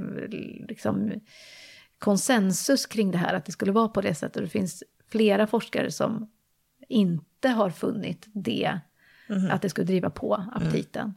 [0.68, 1.12] liksom,
[2.00, 4.44] konsensus kring det här, att det skulle vara på det sättet.
[4.44, 6.32] Det finns flera forskare som
[6.88, 8.80] inte har funnit det,
[9.30, 9.52] mm.
[9.52, 11.04] att det skulle driva på aptiten.
[11.04, 11.16] Mm.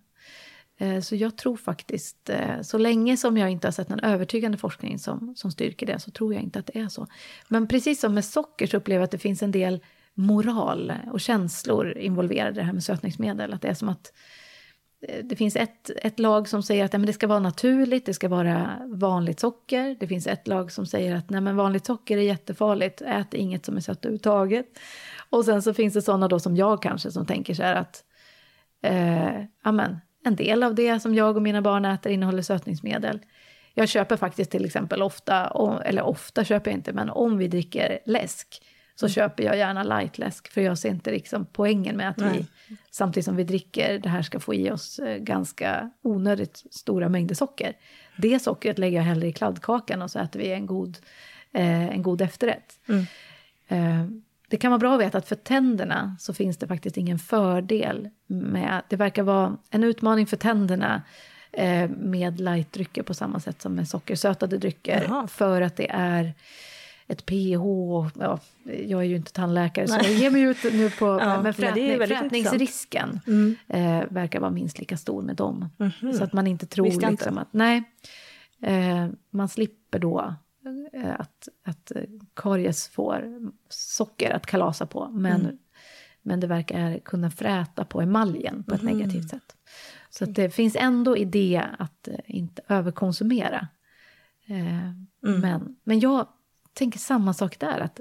[0.78, 4.58] Eh, så jag tror faktiskt, eh, så länge som jag inte har sett någon övertygande
[4.58, 7.06] forskning som, som styrker det, så tror jag inte att det är så.
[7.48, 9.80] Men precis som med socker så upplever jag att det finns en del
[10.14, 13.52] moral och känslor involverade i det här med sötningsmedel.
[13.52, 14.12] Att det är som att
[15.08, 18.06] eh, det finns ett, ett lag som säger att ja, men det ska vara naturligt,
[18.06, 19.96] det ska vara vanligt socker.
[20.00, 23.64] Det finns ett lag som säger att nej, men vanligt socker är jättefarligt, ät inget
[23.64, 24.78] som är sött överhuvudtaget.
[25.30, 28.04] Och sen så finns det sådana då som jag kanske som tänker så här att
[28.82, 33.20] eh, amen, en del av det som jag och mina barn äter innehåller sötningsmedel.
[33.74, 35.52] Jag köper faktiskt till exempel ofta,
[35.84, 38.62] eller ofta köper jag inte, men om vi dricker läsk
[38.94, 39.12] så mm.
[39.12, 42.46] köper jag gärna lightläsk för jag ser inte liksom poängen med att Nej.
[42.68, 47.08] vi samtidigt som vi dricker det här ska få i oss eh, ganska onödigt stora
[47.08, 47.72] mängder socker.
[48.16, 50.98] Det sockret lägger jag hellre i kladdkakan och så äter vi en god,
[51.52, 52.80] eh, en god efterrätt.
[52.88, 53.06] Mm.
[53.68, 54.10] Eh,
[54.49, 58.09] det kan vara bra att veta att för tänderna så finns det faktiskt ingen fördel
[58.26, 61.03] med, det verkar vara en utmaning för tänderna
[61.53, 65.05] eh, med lightdrycker på samma sätt som med sockersötade drycker.
[65.09, 65.26] Jaha.
[65.26, 66.34] För att det är
[67.07, 67.64] ett pH.
[68.18, 68.40] Ja,
[68.86, 70.05] jag är ju inte tandläkare nej.
[70.05, 71.07] så jag ger mig ut nu på...
[71.20, 73.57] ja, men frätning, frätningsrisken mm.
[73.68, 75.70] eh, verkar vara minst lika stor med dem.
[75.78, 76.12] Mm -hmm.
[76.12, 77.30] Så att man inte tror liksom inte.
[77.30, 77.53] att...
[77.53, 77.82] Nej,
[78.62, 80.34] eh, man slipper då
[81.18, 81.92] att, att
[82.34, 85.09] karies får socker att kalasa på.
[85.09, 85.59] Men, mm.
[86.22, 88.96] men det verkar kunna fräta på emaljen på ett mm.
[88.96, 89.56] negativt sätt.
[90.11, 93.68] Så att det finns ändå idé att eh, inte överkonsumera.
[94.46, 95.40] Eh, mm.
[95.40, 96.26] men, men jag
[96.72, 98.00] tänker samma sak där, att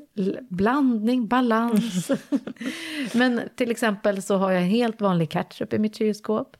[0.49, 2.11] blandning, balans.
[3.13, 6.57] Men till exempel så har jag en helt vanlig ketchup i mitt kylskåp.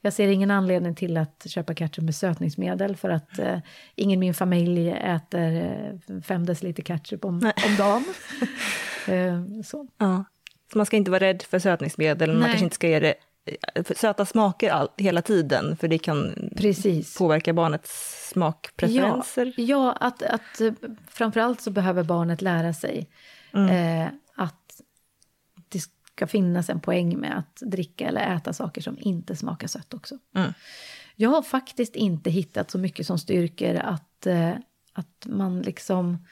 [0.00, 3.58] Jag ser ingen anledning till att köpa ketchup med sötningsmedel för att eh,
[3.94, 8.04] ingen i min familj äter eh, fem deciliter ketchup om, om dagen.
[9.06, 9.86] eh, så.
[9.98, 10.24] Ja.
[10.72, 12.38] så man ska inte vara rädd för sötningsmedel, Nej.
[12.38, 13.14] man kanske inte ska ge det
[13.74, 17.18] Eh, söta smaker all, hela tiden, för det kan Precis.
[17.18, 19.46] påverka barnets smakpreferenser.
[19.56, 20.60] Ja, ja att, att
[21.08, 23.08] framförallt så behöver barnet lära sig
[23.54, 23.68] mm.
[24.02, 24.08] eh,
[26.18, 30.18] ska finnas en poäng med att dricka eller äta saker som inte smakar sött också.
[30.34, 30.52] Mm.
[31.16, 34.52] Jag har faktiskt inte hittat så mycket som styrker att, eh,
[34.92, 36.26] att man liksom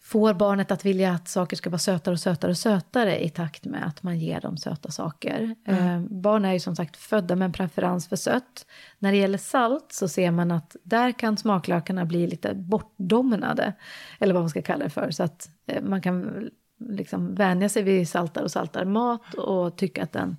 [0.00, 3.64] får barnet att vilja att saker ska vara sötare och sötare och sötare i takt
[3.64, 5.54] med att man ger dem söta saker.
[5.66, 5.86] Mm.
[5.86, 8.66] Eh, barn är ju som sagt födda med en preferens för sött.
[8.98, 13.72] När det gäller salt så ser man att där kan smaklökarna bli lite bortdomnade,
[14.20, 15.10] eller vad man ska kalla det för.
[15.10, 20.02] Så att eh, man kan liksom vänja sig vid saltare och saltare mat och tycka
[20.02, 20.36] att den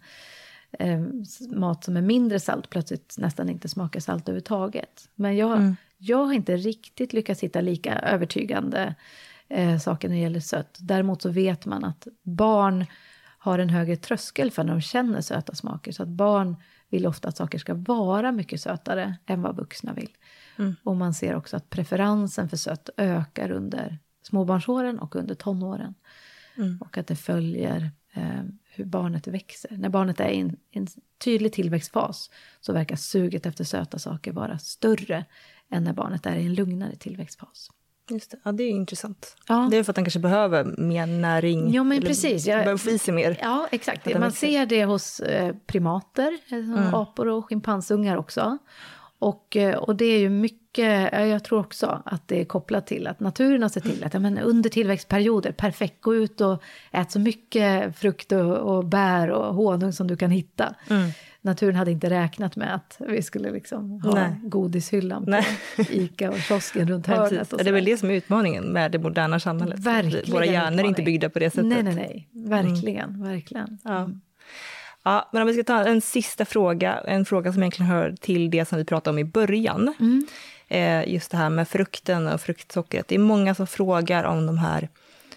[0.80, 1.00] eh,
[1.50, 5.10] mat som är mindre salt plötsligt nästan inte smakar salt överhuvudtaget.
[5.16, 5.76] Men jag, mm.
[5.98, 8.96] jag har inte riktigt lyckats hitta lika övertygande
[9.50, 10.78] eh, saker när det gäller sött.
[10.80, 12.86] Däremot så vet man att barn
[13.38, 15.92] har en högre tröskel för när de känner söta smaker.
[15.92, 16.56] Så att barn
[16.90, 20.10] vill ofta att saker ska vara mycket sötare än vad vuxna vill.
[20.58, 20.76] Mm.
[20.84, 25.94] Och man ser också att preferensen för sött ökar under småbarnsåren och under tonåren.
[26.58, 26.78] Mm.
[26.82, 29.78] Och att det följer eh, hur barnet växer.
[29.78, 30.88] När barnet är i en, en,
[31.18, 32.30] tydlig tillväxtfas
[32.62, 35.26] så verkar suget efter söta saker vara större
[35.72, 37.70] än när barnet är i en lugnare tillväxtfas.
[38.10, 38.38] Just det.
[38.44, 39.36] Ja, det är intressant.
[39.48, 39.68] Ja.
[39.72, 41.74] Det är för att den kanske behöver mer näring.
[41.74, 42.46] Ja, men precis.
[42.46, 43.38] Jag, behöver få i sig mer.
[43.42, 44.20] Ja, exakt.
[44.20, 46.94] Man ser det hos eh, primater, eh, mm.
[46.94, 48.58] apor och schimpansungar också.
[49.20, 53.08] Och, eh, och det är ju mycket, jag tror också att det är kopplat till
[53.08, 57.12] att naturen har sett till att ja, men under tillväxtperioder, perfekt, gå ut och ät
[57.12, 60.76] så mycket frukt och, och bär och honung som du kan hitta.
[60.90, 61.12] Mm
[61.46, 64.36] naturen hade inte räknat med att vi skulle liksom ha Nej.
[64.44, 65.46] godishyllan på Nej.
[65.90, 67.50] Ica och kiosken runt hörnet.
[67.50, 69.80] det är väl det som är utmaningen med det moderna samhället.
[69.80, 71.66] Verkligen Våra hjärnor är inte byggda på det sättet.
[71.66, 72.30] Nej, nej, nej.
[72.32, 73.24] Verkligen, mm.
[73.24, 73.78] verkligen.
[73.84, 73.98] Ja.
[73.98, 74.22] Mm.
[75.06, 78.50] Ja, men om vi ska ta en sista fråga, en fråga som egentligen hör till
[78.50, 79.94] det som vi pratade om i början.
[80.00, 80.28] Mm.
[80.68, 83.08] Eh, just det här med frukten och fruktsockret.
[83.08, 84.90] Det är många som frågar om de här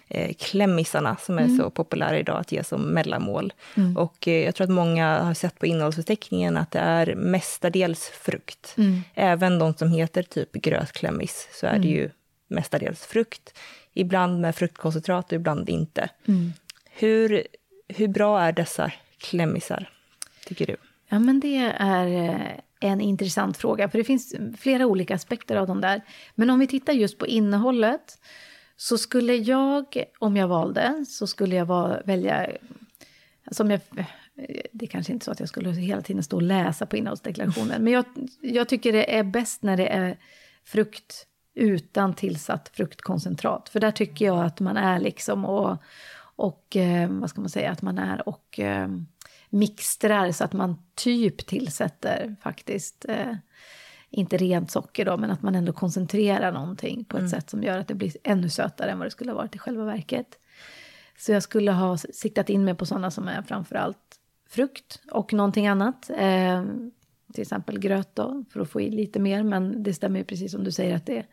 [0.08, 1.58] eh, klämmisarna som är mm.
[1.58, 3.52] så populära idag att ge som mellanmål.
[3.74, 3.96] Mm.
[3.96, 8.74] Och eh, jag tror att många har sett på innehållsförteckningen att det är mestadels frukt.
[8.76, 9.00] Mm.
[9.14, 11.90] Även de som heter typ grötklämmis så är det mm.
[11.90, 12.10] ju
[12.48, 13.58] mestadels frukt,
[13.92, 16.08] ibland med fruktkoncentrat och ibland inte.
[16.90, 17.46] Hur,
[17.88, 19.90] hur bra är dessa klämmisar,
[20.46, 20.76] tycker du?
[21.08, 25.66] Ja, men det är eh, en intressant fråga, för det finns flera olika aspekter av
[25.66, 25.80] dem.
[25.80, 26.02] där.
[26.34, 28.18] Men om vi tittar just på innehållet,
[28.76, 32.50] så skulle jag, om jag valde, så skulle jag vara, välja...
[33.44, 34.04] Alltså om jag, eh,
[34.72, 37.84] det är kanske inte så att jag skulle hela tiden stå och läsa på innehållsdeklarationen,
[37.84, 38.04] men jag,
[38.40, 40.18] jag tycker det är bäst när det är
[40.64, 43.68] frukt utan tillsatt fruktkoncentrat.
[43.68, 45.82] För där tycker jag att man är liksom och,
[46.38, 48.88] och eh, vad ska man säga, att man är och eh,
[49.50, 53.34] mixtrar så att man typ tillsätter faktiskt, eh,
[54.10, 57.30] inte rent socker då, men att man ändå koncentrerar någonting på ett mm.
[57.30, 59.58] sätt som gör att det blir ännu sötare än vad det skulle ha varit i
[59.58, 60.38] själva verket.
[61.18, 64.18] Så jag skulle ha siktat in mig på sådana som är framförallt
[64.48, 66.10] frukt och någonting annat.
[66.10, 66.64] Eh,
[67.32, 69.42] till exempel gröt då, för att få i lite mer.
[69.42, 71.26] Men det stämmer ju precis som du säger att det är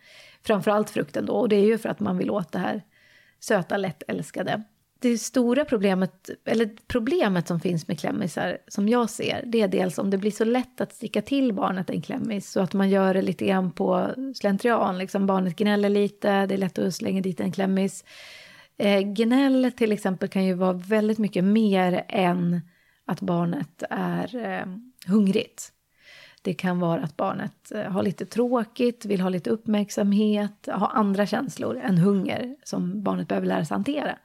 [0.44, 1.34] framförallt frukten då.
[1.34, 2.84] Och det är ju för att man vill åt det här
[3.40, 4.64] söta, lättälskade
[5.10, 9.98] det stora problemet, eller problemet som finns med klämmisar, som jag ser, det är dels
[9.98, 13.14] om det blir så lätt att sticka till barnet en klämmis, så att man gör
[13.14, 17.40] det lite grann på slentrian, liksom barnet gnäller lite, det är lätt att slänga dit
[17.40, 18.04] en klämmis.
[18.78, 22.62] Eh, gnäll till exempel kan ju vara väldigt mycket mer än
[23.06, 24.66] att barnet är eh,
[25.08, 25.72] hungrigt.
[26.42, 31.26] Det kan vara att barnet eh, har lite tråkigt, vill ha lite uppmärksamhet, har andra
[31.26, 34.18] känslor än hunger som barnet behöver lära sig hantera.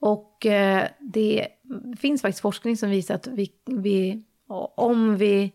[0.00, 1.48] Och eh, det
[1.98, 4.22] finns faktiskt forskning som visar att vi, vi,
[4.76, 5.52] om vi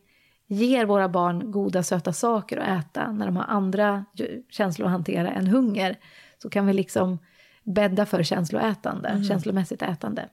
[0.48, 4.06] ger våra barn goda söta saker att äta när de har andra
[4.50, 6.00] känslor att hantera än hunger,
[6.38, 7.20] så kan vi liksom
[7.64, 9.24] bädda för känsloätande, mm.
[9.24, 10.30] känslomässigt ätande.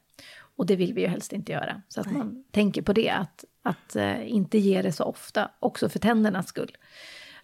[0.56, 1.82] Och det vill vi ju helst inte göra.
[1.88, 2.16] Så att Nej.
[2.16, 6.48] man tänker på det, att, att uh, inte ge det så ofta, också för tändernas
[6.48, 6.76] skull.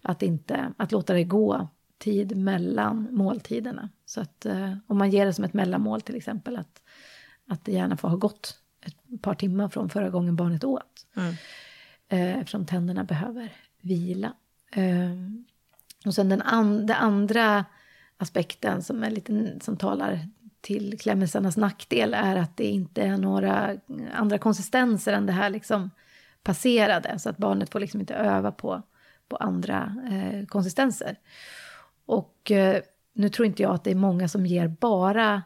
[0.01, 3.89] Att, inte, att låta det gå tid mellan måltiderna.
[4.05, 6.81] Så att eh, om man ger det som ett mellanmål till exempel, att,
[7.47, 11.05] att det gärna får ha gått ett par timmar från förra gången barnet åt.
[11.15, 11.33] Mm.
[12.09, 14.33] Eh, eftersom tänderna behöver vila.
[14.71, 15.11] Eh,
[16.05, 17.65] och sen den, an, den andra
[18.17, 20.27] aspekten som, är lite, som talar
[20.61, 23.77] till klämmisarnas nackdel är att det inte är några
[24.13, 25.89] andra konsistenser än det här liksom
[26.43, 27.19] passerade.
[27.19, 28.81] Så att barnet får liksom inte öva på,
[29.27, 31.17] på andra eh, konsistenser.
[32.07, 32.81] Och eh,
[33.13, 35.43] nu tror inte jag att det är många som ger bara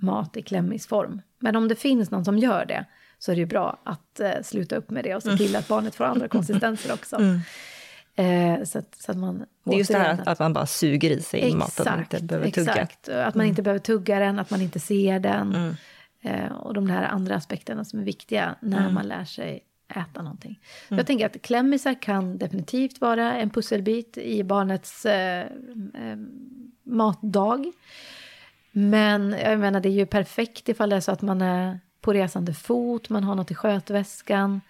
[0.00, 1.20] mat i klämmisform.
[1.38, 2.84] Men om det finns någon som gör det
[3.18, 5.68] så är det ju bra att eh, sluta upp med det och se till att
[5.68, 7.16] barnet får andra konsistenser också.
[7.16, 7.40] Mm.
[8.14, 9.44] Eh, så, att, så, att, man...
[9.64, 12.00] Det är just det här att, att man bara suger i sig exakt, maten och
[12.00, 12.72] inte behöver tugga.
[12.72, 13.48] Exakt, att man mm.
[13.48, 15.54] inte behöver tugga den, att man inte ser den.
[15.54, 15.74] Mm.
[16.22, 18.94] Eh, och de här andra aspekterna som är viktiga när mm.
[18.94, 20.60] man lär sig äta någonting.
[20.88, 20.98] Mm.
[20.98, 25.46] Jag tänker att klämmisar kan definitivt vara en pusselbit i barnets eh,
[25.94, 26.16] eh,
[26.82, 27.72] matdag.
[28.70, 32.12] Men jag menar, det är ju perfekt ifall det är så att man är på
[32.12, 34.60] resande fot, man har något i skötväskan.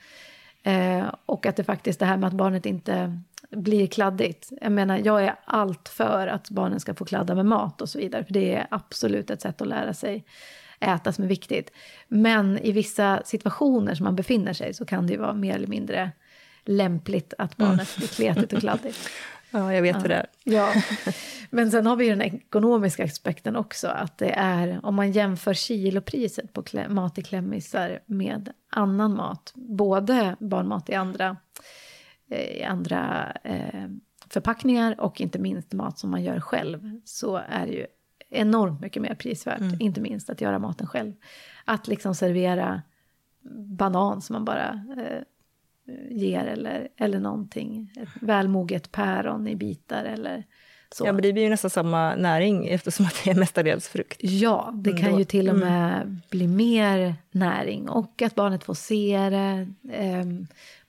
[0.63, 4.53] Eh, och att det faktiskt det här med att barnet inte blir kladdigt.
[4.61, 7.99] Jag menar, jag är allt för att barnen ska få kladda med mat och så
[7.99, 8.25] vidare.
[8.25, 10.25] För det är absolut ett sätt att lära sig
[10.81, 11.73] äta som är viktigt.
[12.09, 15.67] Men i vissa situationer som man befinner sig så kan det ju vara mer eller
[15.67, 16.11] mindre
[16.65, 18.99] lämpligt att barnet blir kletigt och kladdigt.
[19.51, 20.01] Ja, jag vet ja.
[20.03, 20.27] hur det är.
[20.45, 20.73] Ja.
[21.51, 25.55] Men sen har vi ju den ekonomiska aspekten också, att det är, om man jämför
[25.55, 31.37] kilopriset på mat i klämmisar med annan mat, både barnmat i andra,
[32.31, 33.89] eh, i andra eh,
[34.31, 37.87] förpackningar och inte minst mat som man gör själv, så är det ju
[38.31, 39.77] enormt mycket mer prisvärt, mm.
[39.81, 41.13] inte minst att göra maten själv.
[41.65, 42.83] Att liksom servera
[43.55, 45.23] banan som man bara eh,
[46.11, 47.93] ger eller, eller någonting.
[47.97, 50.45] Ett välmoget päron i bitar eller
[50.91, 51.07] så.
[51.07, 54.17] Ja, men det blir ju nästan samma näring eftersom att det är mestadels frukt.
[54.21, 55.69] Ja, det kan mm, ju till och mm.
[55.69, 56.21] med mm.
[56.31, 59.69] bli mer näring och att barnet får se det.
[59.97, 60.25] Eh,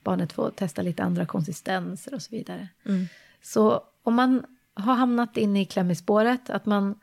[0.02, 2.68] barnet får testa lite andra konsistenser och så vidare.
[2.86, 3.06] Mm.
[3.42, 4.42] Så om man
[4.74, 6.94] har hamnat inne i klämmispåret, att man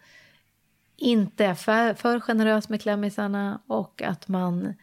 [0.97, 4.73] inte är för, för generös med klämmisarna och att man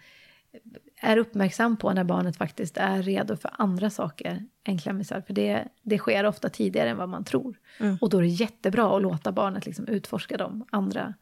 [1.01, 5.21] är uppmärksam på när barnet faktiskt är redo för andra saker än klämmisar.
[5.27, 7.57] För det, det sker ofta tidigare än vad man tror.
[7.81, 7.99] Mm.
[8.01, 11.15] Och då är det jättebra att låta barnet liksom utforska de andra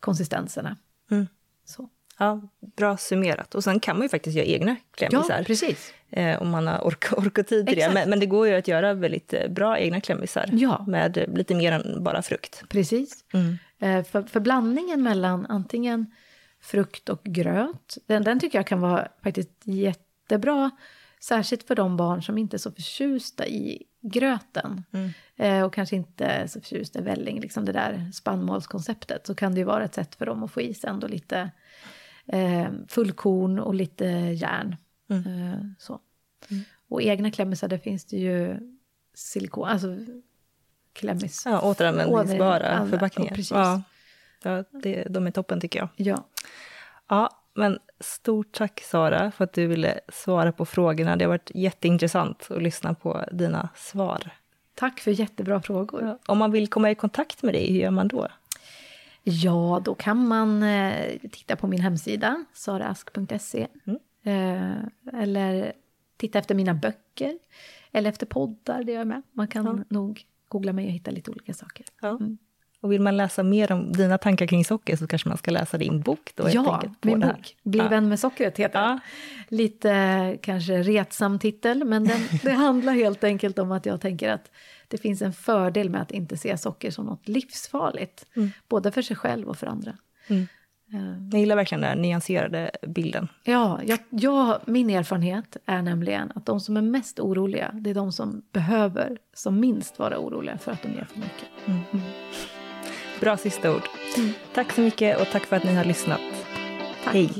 [0.00, 0.76] konsistenserna.
[1.10, 1.26] Mm.
[1.64, 1.88] Så.
[2.18, 3.54] Ja, bra summerat.
[3.54, 5.38] Och sen kan man ju faktiskt göra egna klämmisar.
[5.38, 5.92] Ja, precis.
[6.10, 7.90] Eh, om man har ork, ork och tid till det.
[7.94, 10.48] Men, men, det går ju att göra väldigt eh, bra egna klämmisar.
[10.52, 10.84] Ja.
[10.88, 12.62] Med lite mer än bara frukt.
[12.68, 13.24] Precis.
[13.32, 13.58] Mm.
[13.78, 16.06] Eh, för, för blandningen mellan antingen
[16.60, 20.70] frukt och gröt, den, den tycker jag kan vara faktiskt jättebra
[21.20, 24.84] Särskilt för de barn som inte är så förtjusta i gröten.
[24.92, 25.10] Mm.
[25.36, 29.26] Eh, och kanske inte är så förtjusta i välling, liksom det där spannmålskonceptet.
[29.26, 31.50] Så kan det ju vara ett sätt för dem att få i sig ändå lite
[32.26, 34.76] eh, fullkorn och lite järn.
[35.08, 35.26] Mm.
[35.26, 36.00] Eh, så.
[36.50, 36.64] Mm.
[36.88, 38.56] Och egna klämmisar, där finns det ju
[39.14, 39.96] silikon, alltså
[40.96, 41.42] klämmis.
[41.46, 43.38] Ja, återanvändningsbara förpackningar.
[43.50, 43.82] Ja,
[44.42, 45.88] ja det, de är toppen tycker jag.
[45.96, 46.24] Ja.
[47.08, 51.16] Ja, men stort tack Sara för att du ville svara på frågorna.
[51.16, 54.30] Det har varit jätteintressant att lyssna på dina svar.
[54.74, 56.02] Tack för jättebra frågor.
[56.02, 56.18] Ja.
[56.26, 58.28] Om man vill komma i kontakt med dig, hur gör man då?
[59.22, 63.66] Ja, då kan man eh, titta på min hemsida, saraask.se.
[63.84, 63.98] Mm.
[64.22, 65.72] Eh, eller
[66.16, 67.38] titta efter mina böcker.
[67.92, 69.22] Eller efter poddar, det gör jag med.
[69.32, 69.84] Man kan ja.
[69.88, 71.86] nog googla mig och hitta lite olika saker.
[72.02, 72.08] Ja.
[72.08, 72.38] Mm.
[72.80, 75.78] Och vill man läsa mer om dina tankar kring socker så kanske man ska läsa
[75.78, 76.48] din bok då?
[76.50, 77.56] Ja, min bok.
[77.62, 77.88] Bli ja.
[77.88, 78.88] vän med sockret heter ja.
[78.88, 79.00] den.
[79.48, 84.50] Lite kanske retsam titel, men den, det handlar helt enkelt om att jag tänker att
[84.88, 88.26] det finns en fördel med att inte se socker som något livsfarligt.
[88.36, 88.50] Mm.
[88.68, 89.96] Både för sig själv och för andra.
[90.26, 90.46] Mm.
[90.94, 93.28] Uh, jag gillar verkligen den här nyanserade bilden.
[93.44, 97.94] Ja, jag, jag, min erfarenhet är nämligen att de som är mest oroliga, det är
[97.94, 101.48] de som behöver som minst vara oroliga för att de ger för mycket.
[101.66, 101.80] Mm.
[101.92, 102.04] mm.
[103.20, 103.82] Bra sista ord.
[104.16, 104.32] Mm.
[104.54, 106.20] Tack så mycket och tack för att ni har lyssnat.
[107.04, 107.14] Tack.
[107.14, 107.30] Hej.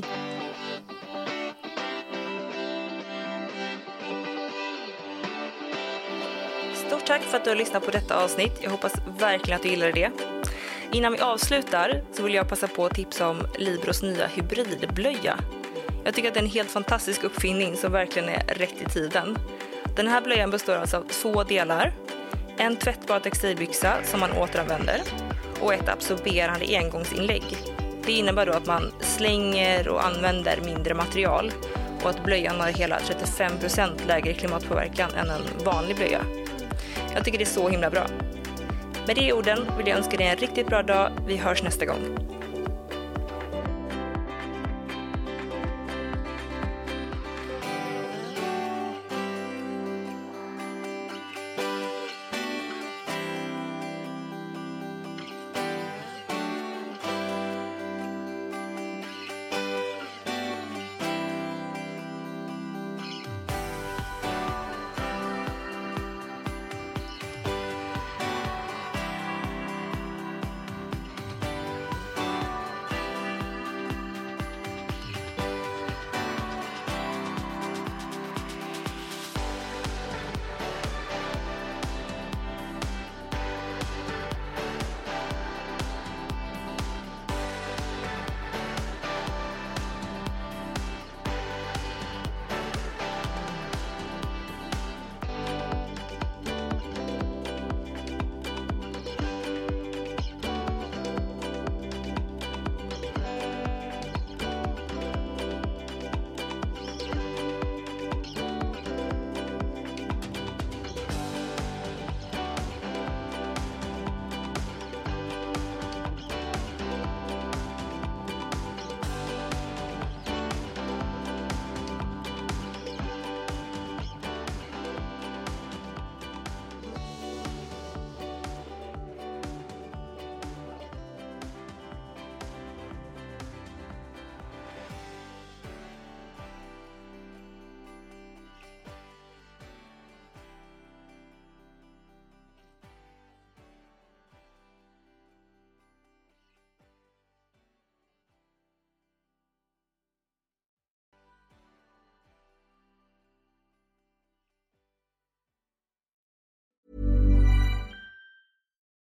[6.73, 8.59] Stort tack för att du har lyssnat på detta avsnitt.
[8.63, 10.11] Jag hoppas verkligen att du gillade det.
[10.91, 15.39] Innan vi avslutar så vill jag passa på att tipsa om Libros nya hybridblöja.
[16.03, 19.37] Jag tycker att det är en helt fantastisk uppfinning som verkligen är rätt i tiden.
[19.95, 21.93] Den här blöjan består alltså av två delar.
[22.57, 25.01] En tvättbar textilbyxa som man återanvänder
[25.61, 27.43] och ett absorberande engångsinlägg.
[28.05, 31.51] Det innebär då att man slänger och använder mindre material
[32.03, 36.21] och att blöjan har hela 35% lägre klimatpåverkan än en vanlig blöja.
[37.13, 38.07] Jag tycker det är så himla bra.
[39.07, 41.11] Med de orden vill jag önska dig en riktigt bra dag.
[41.27, 42.36] Vi hörs nästa gång.